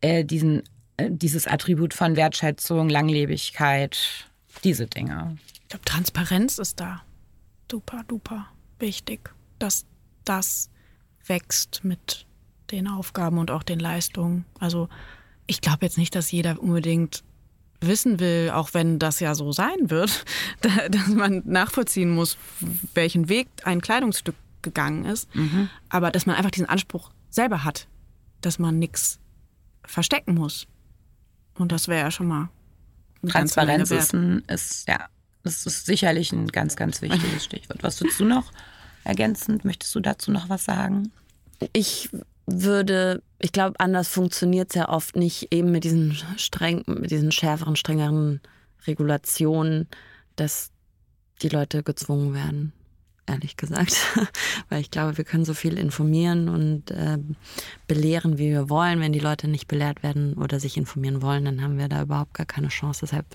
äh, 0.00 0.24
diesen, 0.24 0.62
äh, 0.96 1.08
dieses 1.10 1.46
Attribut 1.46 1.94
von 1.94 2.16
Wertschätzung, 2.16 2.88
Langlebigkeit, 2.88 4.26
diese 4.64 4.86
Dinge. 4.86 5.38
Ich 5.54 5.68
glaube, 5.68 5.84
Transparenz 5.84 6.58
ist 6.58 6.80
da 6.80 7.02
super, 7.70 8.04
duper 8.06 8.48
wichtig, 8.78 9.30
dass 9.58 9.86
das 10.24 10.68
wächst 11.26 11.84
mit 11.84 12.26
den 12.70 12.88
Aufgaben 12.88 13.38
und 13.38 13.50
auch 13.50 13.62
den 13.62 13.78
Leistungen. 13.78 14.44
Also 14.58 14.88
Ich 15.46 15.60
glaube 15.60 15.78
jetzt 15.82 15.98
nicht, 15.98 16.14
dass 16.14 16.30
jeder 16.30 16.62
unbedingt 16.62 17.24
wissen 17.86 18.20
will, 18.20 18.50
auch 18.52 18.74
wenn 18.74 18.98
das 18.98 19.20
ja 19.20 19.34
so 19.34 19.52
sein 19.52 19.90
wird, 19.90 20.24
dass 20.90 21.08
man 21.08 21.42
nachvollziehen 21.44 22.10
muss, 22.10 22.36
welchen 22.94 23.28
Weg 23.28 23.48
ein 23.64 23.80
Kleidungsstück 23.80 24.36
gegangen 24.62 25.04
ist, 25.04 25.34
mhm. 25.34 25.68
aber 25.88 26.10
dass 26.10 26.26
man 26.26 26.36
einfach 26.36 26.50
diesen 26.50 26.68
Anspruch 26.68 27.10
selber 27.30 27.64
hat, 27.64 27.88
dass 28.40 28.58
man 28.58 28.78
nichts 28.78 29.18
verstecken 29.84 30.34
muss. 30.34 30.66
Und 31.54 31.72
das 31.72 31.88
wäre 31.88 32.04
ja 32.04 32.10
schon 32.10 32.28
mal. 32.28 32.48
Transparenz 33.26 33.90
ist, 33.90 34.14
ein, 34.14 34.42
ist, 34.48 34.88
ja, 34.88 35.08
das 35.42 35.66
ist 35.66 35.86
sicherlich 35.86 36.32
ein 36.32 36.48
ganz, 36.48 36.76
ganz 36.76 37.02
wichtiges 37.02 37.44
Stichwort. 37.44 37.82
Was 37.82 38.00
würdest 38.00 38.18
du 38.20 38.24
noch 38.24 38.52
ergänzend? 39.04 39.64
Möchtest 39.64 39.94
du 39.94 40.00
dazu 40.00 40.30
noch 40.30 40.48
was 40.48 40.64
sagen? 40.64 41.12
Ich 41.72 42.10
würde, 42.46 43.22
ich 43.42 43.52
glaube, 43.52 43.78
anders 43.80 44.08
funktioniert 44.08 44.70
es 44.70 44.76
ja 44.76 44.88
oft 44.88 45.16
nicht, 45.16 45.52
eben 45.52 45.72
mit 45.72 45.82
diesen 45.82 46.16
streng, 46.36 46.84
mit 46.86 47.10
diesen 47.10 47.32
schärferen, 47.32 47.74
strengeren 47.74 48.40
Regulationen, 48.86 49.88
dass 50.36 50.70
die 51.42 51.48
Leute 51.48 51.82
gezwungen 51.82 52.34
werden, 52.34 52.72
ehrlich 53.26 53.56
gesagt. 53.56 53.96
Weil 54.68 54.80
ich 54.80 54.92
glaube, 54.92 55.18
wir 55.18 55.24
können 55.24 55.44
so 55.44 55.54
viel 55.54 55.76
informieren 55.76 56.48
und 56.48 56.92
äh, 56.92 57.18
belehren, 57.88 58.38
wie 58.38 58.50
wir 58.50 58.70
wollen. 58.70 59.00
Wenn 59.00 59.12
die 59.12 59.18
Leute 59.18 59.48
nicht 59.48 59.66
belehrt 59.66 60.04
werden 60.04 60.34
oder 60.34 60.60
sich 60.60 60.76
informieren 60.76 61.20
wollen, 61.20 61.44
dann 61.44 61.62
haben 61.62 61.78
wir 61.78 61.88
da 61.88 62.02
überhaupt 62.02 62.34
gar 62.34 62.46
keine 62.46 62.68
Chance. 62.68 63.00
Deshalb, 63.02 63.26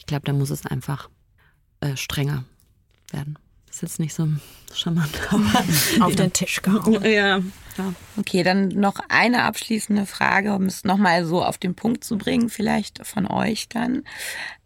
ich 0.00 0.06
glaube, 0.06 0.24
da 0.24 0.32
muss 0.32 0.50
es 0.50 0.66
einfach 0.66 1.08
äh, 1.80 1.96
strenger 1.96 2.44
werden. 3.12 3.38
Das 3.66 3.76
ist 3.76 3.82
jetzt 3.82 4.00
nicht 4.00 4.14
so 4.14 4.26
charmant. 4.74 5.16
Auf 6.00 6.16
den 6.16 6.32
Tisch 6.32 6.62
gehauen. 6.62 7.04
Ja. 7.04 7.40
Ja. 7.76 7.92
Okay, 8.16 8.42
dann 8.42 8.68
noch 8.68 8.98
eine 9.08 9.44
abschließende 9.44 10.06
Frage, 10.06 10.54
um 10.54 10.64
es 10.64 10.84
nochmal 10.84 11.24
so 11.24 11.44
auf 11.44 11.58
den 11.58 11.74
Punkt 11.74 12.04
zu 12.04 12.18
bringen, 12.18 12.48
vielleicht 12.48 13.06
von 13.06 13.26
euch 13.26 13.68
dann. 13.68 14.04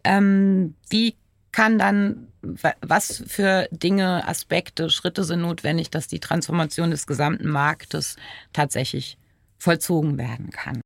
Ähm, 0.03 0.75
wie 0.89 1.15
kann 1.51 1.77
dann, 1.77 2.27
was 2.41 3.23
für 3.27 3.67
Dinge, 3.71 4.27
Aspekte, 4.27 4.89
Schritte 4.89 5.23
sind 5.23 5.41
notwendig, 5.41 5.89
dass 5.89 6.07
die 6.07 6.19
Transformation 6.19 6.91
des 6.91 7.07
gesamten 7.07 7.49
Marktes 7.49 8.15
tatsächlich 8.53 9.17
vollzogen 9.57 10.17
werden 10.17 10.49
kann? 10.49 10.81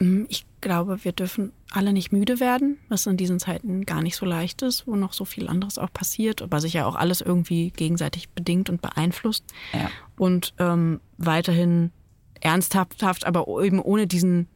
Mm, 0.00 0.24
ich 0.28 0.46
glaube, 0.60 1.04
wir 1.04 1.12
dürfen 1.12 1.52
alle 1.70 1.92
nicht 1.92 2.12
müde 2.12 2.40
werden, 2.40 2.78
was 2.88 3.06
in 3.06 3.16
diesen 3.16 3.38
Zeiten 3.38 3.84
gar 3.84 4.02
nicht 4.02 4.16
so 4.16 4.26
leicht 4.26 4.62
ist, 4.62 4.86
wo 4.86 4.96
noch 4.96 5.12
so 5.12 5.24
viel 5.24 5.48
anderes 5.48 5.78
auch 5.78 5.92
passiert, 5.92 6.42
aber 6.42 6.60
sich 6.60 6.72
ja 6.74 6.86
auch 6.86 6.96
alles 6.96 7.20
irgendwie 7.20 7.70
gegenseitig 7.70 8.28
bedingt 8.30 8.70
und 8.70 8.80
beeinflusst. 8.80 9.44
Ja. 9.72 9.90
Und 10.16 10.54
ähm, 10.58 11.00
weiterhin 11.18 11.90
ernsthaft, 12.40 13.26
aber 13.26 13.46
eben 13.62 13.80
ohne 13.80 14.06
diesen 14.06 14.48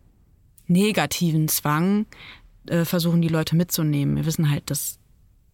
negativen 0.66 1.48
Zwang 1.48 2.06
äh, 2.66 2.84
versuchen, 2.84 3.22
die 3.22 3.28
Leute 3.28 3.56
mitzunehmen. 3.56 4.16
Wir 4.16 4.26
wissen 4.26 4.50
halt, 4.50 4.70
dass 4.70 4.98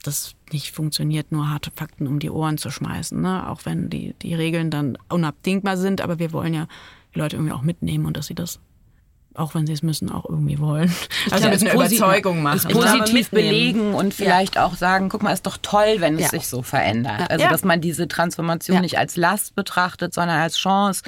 das 0.02 0.34
nicht 0.52 0.72
funktioniert, 0.72 1.32
nur 1.32 1.50
harte 1.50 1.70
Fakten 1.70 2.06
um 2.06 2.18
die 2.18 2.30
Ohren 2.30 2.58
zu 2.58 2.70
schmeißen. 2.70 3.20
Ne? 3.20 3.48
Auch 3.48 3.64
wenn 3.64 3.90
die, 3.90 4.14
die 4.22 4.34
Regeln 4.34 4.70
dann 4.70 4.96
unabdingbar 5.08 5.76
sind, 5.76 6.00
aber 6.00 6.18
wir 6.18 6.32
wollen 6.32 6.54
ja 6.54 6.68
die 7.14 7.18
Leute 7.18 7.36
irgendwie 7.36 7.52
auch 7.52 7.62
mitnehmen 7.62 8.06
und 8.06 8.16
dass 8.16 8.26
sie 8.26 8.34
das 8.34 8.60
auch 9.34 9.54
wenn 9.54 9.66
sie 9.66 9.72
es 9.72 9.82
müssen, 9.82 10.10
auch 10.10 10.24
irgendwie 10.28 10.58
wollen. 10.58 10.92
Ich 11.26 11.32
also 11.32 11.48
mit 11.48 11.60
einer 11.62 11.74
Überzeugung 11.74 12.42
machen. 12.42 12.56
Es 12.56 12.64
positiv 12.66 13.30
belegen 13.30 13.94
und 13.94 14.14
vielleicht 14.14 14.56
ja. 14.56 14.66
auch 14.66 14.74
sagen, 14.74 15.08
guck 15.08 15.22
mal, 15.22 15.32
ist 15.32 15.46
doch 15.46 15.58
toll, 15.62 15.96
wenn 15.98 16.14
es 16.16 16.22
ja. 16.22 16.28
sich 16.28 16.48
so 16.48 16.62
verändert. 16.62 17.30
Also, 17.30 17.44
ja. 17.44 17.50
dass 17.50 17.64
man 17.64 17.80
diese 17.80 18.08
Transformation 18.08 18.80
nicht 18.80 18.98
als 18.98 19.16
Last 19.16 19.54
betrachtet, 19.54 20.14
sondern 20.14 20.40
als 20.40 20.56
Chance 20.56 21.02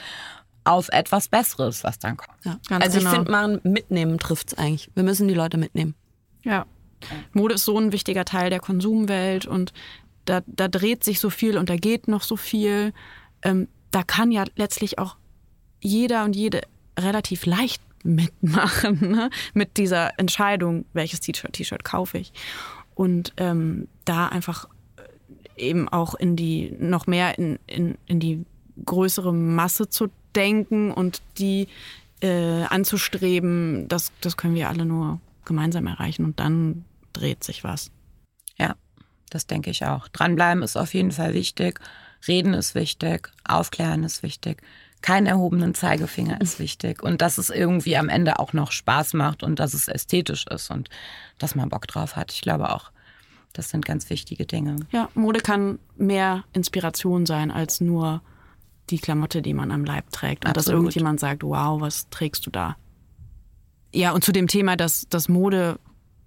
auf 0.65 0.89
etwas 0.91 1.29
Besseres, 1.29 1.85
was 1.85 1.99
dann 1.99 2.17
kommt. 2.17 2.39
also 2.45 2.99
genau. 2.99 3.11
ich 3.11 3.17
finde, 3.17 3.31
man 3.31 3.61
mitnehmen 3.65 4.19
trifft 4.19 4.53
es 4.53 4.59
eigentlich. 4.59 4.91
Wir 4.95 5.03
müssen 5.03 5.27
die 5.27 5.35
Leute 5.35 5.57
mitnehmen. 5.57 5.95
Ja. 6.43 6.67
Mode 7.33 7.55
ist 7.55 7.65
so 7.65 7.79
ein 7.79 7.93
wichtiger 7.93 8.25
Teil 8.25 8.51
der 8.51 8.61
Konsumwelt 8.61 9.47
und 9.47 9.73
da, 10.27 10.43
da 10.47 10.69
dreht 10.69 11.03
sich 11.03 11.19
so 11.19 11.31
viel 11.31 11.57
und 11.57 11.71
da 11.71 11.77
geht 11.77 12.09
noch 12.09 12.23
so 12.23 12.37
viel. 12.37 12.93
Ähm, 13.43 13.69
da 13.91 14.03
kann 14.03 14.31
ja 14.31 14.45
letztlich 14.57 14.99
auch 14.99 15.17
jeder 15.81 16.25
und 16.25 16.37
jede 16.37 16.61
relativ 16.99 17.47
leicht 17.47 17.83
mitmachen 18.05 18.99
ne? 19.11 19.31
mit 19.55 19.77
dieser 19.77 20.19
Entscheidung, 20.19 20.85
welches 20.93 21.21
T-Shirt, 21.21 21.85
kaufe 21.85 22.19
ich. 22.19 22.33
Und 22.95 23.33
ähm, 23.37 23.89
da 24.05 24.29
einfach 24.29 24.69
äh, 25.57 25.69
eben 25.69 25.89
auch 25.89 26.15
in 26.15 26.37
die, 26.37 26.75
noch 26.79 27.07
mehr 27.07 27.39
in, 27.39 27.59
in, 27.67 27.97
in 28.07 28.21
die 28.21 28.45
größere 28.85 29.33
Masse 29.33 29.89
zu 29.89 30.09
denken 30.35 30.93
und 30.93 31.23
die 31.39 31.69
äh, 32.21 32.65
anzustreben, 32.65 33.89
das, 33.89 34.13
das 34.21 34.37
können 34.37 34.55
wir 34.55 34.69
alle 34.69 34.85
nur 34.85 35.21
gemeinsam 35.45 35.87
erreichen 35.87 36.25
und 36.25 36.41
dann 36.41 36.85
dreht 37.13 37.43
sich 37.43 37.65
was. 37.65 37.91
Ja, 38.59 38.77
das 39.31 39.47
denke 39.47 39.71
ich 39.71 39.85
auch. 39.85 40.09
Dranbleiben 40.09 40.63
ist 40.63 40.77
auf 40.77 40.95
jeden 40.95 41.13
Fall 41.13 41.35
wichtig. 41.35 41.81
Reden 42.29 42.53
ist 42.53 42.75
wichtig, 42.75 43.31
aufklären 43.45 44.05
ist 44.05 44.23
wichtig 44.23 44.63
kein 45.03 45.27
erhobenen 45.27 45.75
Zeigefinger 45.75 46.41
ist 46.41 46.59
wichtig 46.59 47.03
und 47.03 47.23
dass 47.23 47.39
es 47.39 47.51
irgendwie 47.51 47.97
am 47.97 48.09
Ende 48.09 48.39
auch 48.39 48.53
noch 48.53 48.73
Spaß 48.73 49.15
macht 49.15 49.43
und 49.43 49.59
dass 49.59 49.75
es 49.75 49.89
ästhetisch 49.89 50.47
ist 50.47 50.71
und 50.71 50.91
dass 51.39 51.55
man 51.55 51.69
Bock 51.69 51.87
drauf 51.87 52.17
hat. 52.17 52.33
Ich 52.33 52.43
glaube 52.43 52.71
auch, 52.71 52.91
das 53.53 53.71
sind 53.71 53.85
ganz 53.85 54.11
wichtige 54.11 54.47
Dinge. 54.47 54.77
Ja, 54.93 55.09
Mode 55.15 55.41
kann 55.41 55.79
mehr 55.97 56.45
Inspiration 56.53 57.27
sein 57.27 57.51
als 57.51 57.81
nur 57.81 58.23
die 58.91 58.99
Klamotte, 58.99 59.43
die 59.43 59.55
man 59.55 59.71
am 59.71 59.85
Leib 59.85 60.11
trägt 60.11 60.45
und 60.45 60.51
Absolut. 60.51 60.67
dass 60.67 60.75
irgendjemand 60.75 61.21
sagt, 61.21 61.43
wow, 61.43 61.81
was 61.81 62.09
trägst 62.11 62.47
du 62.47 62.51
da? 62.51 62.77
Ja, 63.93 64.13
und 64.13 64.23
zu 64.23 64.33
dem 64.33 64.49
Thema, 64.49 64.77
dass, 64.77 65.09
dass 65.09 65.29
Mode 65.29 65.79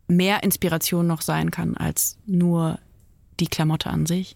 mehr 0.08 0.44
Inspiration 0.44 1.08
noch 1.08 1.22
sein 1.22 1.52
kann 1.52 1.78
als 1.78 2.18
nur 2.26 2.80
die 3.40 3.48
Klamotte 3.48 3.90
an 3.90 4.06
sich 4.06 4.36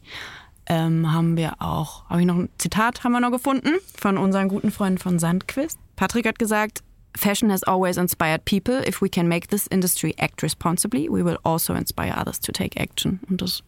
ähm, 0.68 1.12
haben 1.12 1.38
wir 1.38 1.54
auch, 1.60 2.10
habe 2.10 2.22
ich 2.22 2.28
noch 2.28 2.36
ein 2.36 2.50
Zitat 2.58 3.04
haben 3.04 3.14
wir 3.14 3.20
noch 3.20 3.32
gefunden 3.32 3.72
von 3.98 4.18
unseren 4.18 4.50
guten 4.50 4.72
Freunden 4.72 4.98
von 4.98 5.20
Sandquist. 5.20 5.80
Patrick 5.96 6.28
hat 6.28 6.40
gesagt, 6.40 6.84
Fashion 7.16 7.52
has 7.52 7.64
always 7.64 7.98
inspired 7.98 8.46
people. 8.46 8.88
If 8.88 9.02
we 9.02 9.10
can 9.10 9.28
make 9.28 9.48
this 9.48 9.68
industry 9.68 10.14
act 10.18 10.44
responsibly, 10.44 11.10
we 11.10 11.24
will 11.24 11.38
also 11.44 11.74
inspire 11.74 12.14
others 12.20 12.40
to 12.42 12.52
take 12.52 12.80
action. 12.80 13.20
Und 13.30 13.42
das 13.42 13.64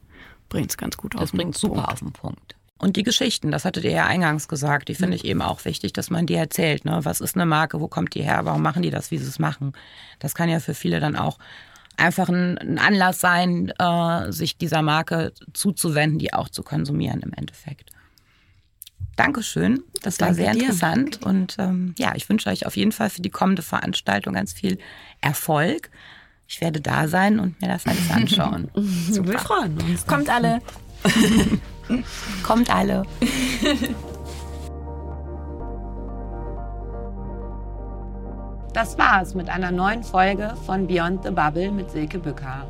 bringt 0.50 0.70
es 0.70 0.78
ganz 0.78 0.98
gut 0.98 1.16
auf 1.16 1.32
den 1.32 1.38
Punkt. 1.40 1.56
Das 1.56 1.62
bringt 1.62 1.76
super 1.78 1.92
auf 1.92 2.00
den 2.00 2.12
Punkt. 2.12 2.56
Und 2.78 2.96
die 2.96 3.04
Geschichten, 3.04 3.52
das 3.52 3.66
hattet 3.66 3.84
ihr 3.84 3.92
ja 3.92 4.06
eingangs 4.06 4.48
gesagt, 4.48 4.88
die 4.88 4.96
finde 4.96 5.16
ich 5.16 5.26
eben 5.26 5.42
auch 5.42 5.66
wichtig, 5.66 5.92
dass 5.92 6.10
man 6.10 6.26
die 6.26 6.36
erzählt. 6.36 6.86
Ne? 6.86 7.00
Was 7.04 7.20
ist 7.20 7.36
eine 7.36 7.46
Marke, 7.46 7.82
wo 7.82 7.90
kommt 7.90 8.16
die 8.16 8.24
her, 8.24 8.42
warum 8.46 8.62
machen 8.62 8.84
die 8.84 8.90
das, 8.90 9.12
wie 9.12 9.18
sie 9.18 9.28
es 9.28 9.38
machen? 9.38 9.74
Das 10.20 10.34
kann 10.34 10.48
ja 10.48 10.62
für 10.62 10.74
viele 10.74 11.02
dann 11.02 11.18
auch 11.18 11.40
einfach 12.00 12.30
ein, 12.30 12.58
ein 12.58 12.80
Anlass 12.80 13.20
sein, 13.20 13.72
äh, 13.78 14.32
sich 14.32 14.58
dieser 14.58 14.82
Marke 14.82 15.34
zuzuwenden, 15.54 16.20
die 16.20 16.34
auch 16.34 16.50
zu 16.50 16.64
konsumieren 16.64 17.22
im 17.22 17.34
Endeffekt. 17.34 17.92
Dankeschön, 19.16 19.84
das 20.02 20.18
Danke 20.18 20.38
war 20.38 20.46
sehr 20.46 20.54
dir. 20.54 20.62
interessant 20.62 21.26
und 21.26 21.58
ähm, 21.60 21.94
ja, 21.98 22.14
ich 22.16 22.30
wünsche 22.30 22.50
euch 22.50 22.66
auf 22.66 22.78
jeden 22.78 22.94
Fall 22.94 23.10
für 23.10 23.22
die 23.22 23.30
kommende 23.30 23.62
Veranstaltung 23.62 24.34
ganz 24.34 24.54
viel 24.54 24.78
Erfolg. 25.20 25.90
Ich 26.48 26.62
werde 26.62 26.80
da 26.80 27.08
sein 27.08 27.40
und 27.40 27.62
mir 27.62 27.68
das 27.68 27.86
alles 27.86 28.10
anschauen. 28.10 28.72
Super. 28.76 29.32
Wir 29.34 29.40
freuen 29.40 29.78
uns. 29.82 30.08
Kommt 30.08 30.30
alle. 30.30 30.62
Kommt 32.44 32.70
alle. 32.70 33.04
Das 38.74 39.00
war's 39.00 39.34
mit 39.34 39.50
einer 39.50 39.72
neuen 39.72 40.04
Folge 40.04 40.54
von 40.68 40.86
Beyond 40.86 41.24
the 41.24 41.32
Bubble 41.32 41.72
mit 41.72 41.90
Silke 41.90 42.20
Bücker. 42.20 42.68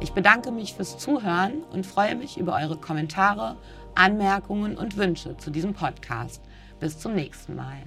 Ich 0.00 0.12
bedanke 0.12 0.50
mich 0.50 0.72
fürs 0.72 0.96
Zuhören 0.96 1.62
und 1.72 1.84
freue 1.84 2.16
mich 2.16 2.38
über 2.38 2.56
eure 2.56 2.78
Kommentare, 2.78 3.56
Anmerkungen 3.94 4.78
und 4.78 4.96
Wünsche 4.96 5.36
zu 5.36 5.50
diesem 5.50 5.74
Podcast. 5.74 6.40
Bis 6.80 6.98
zum 6.98 7.14
nächsten 7.14 7.54
Mal. 7.54 7.82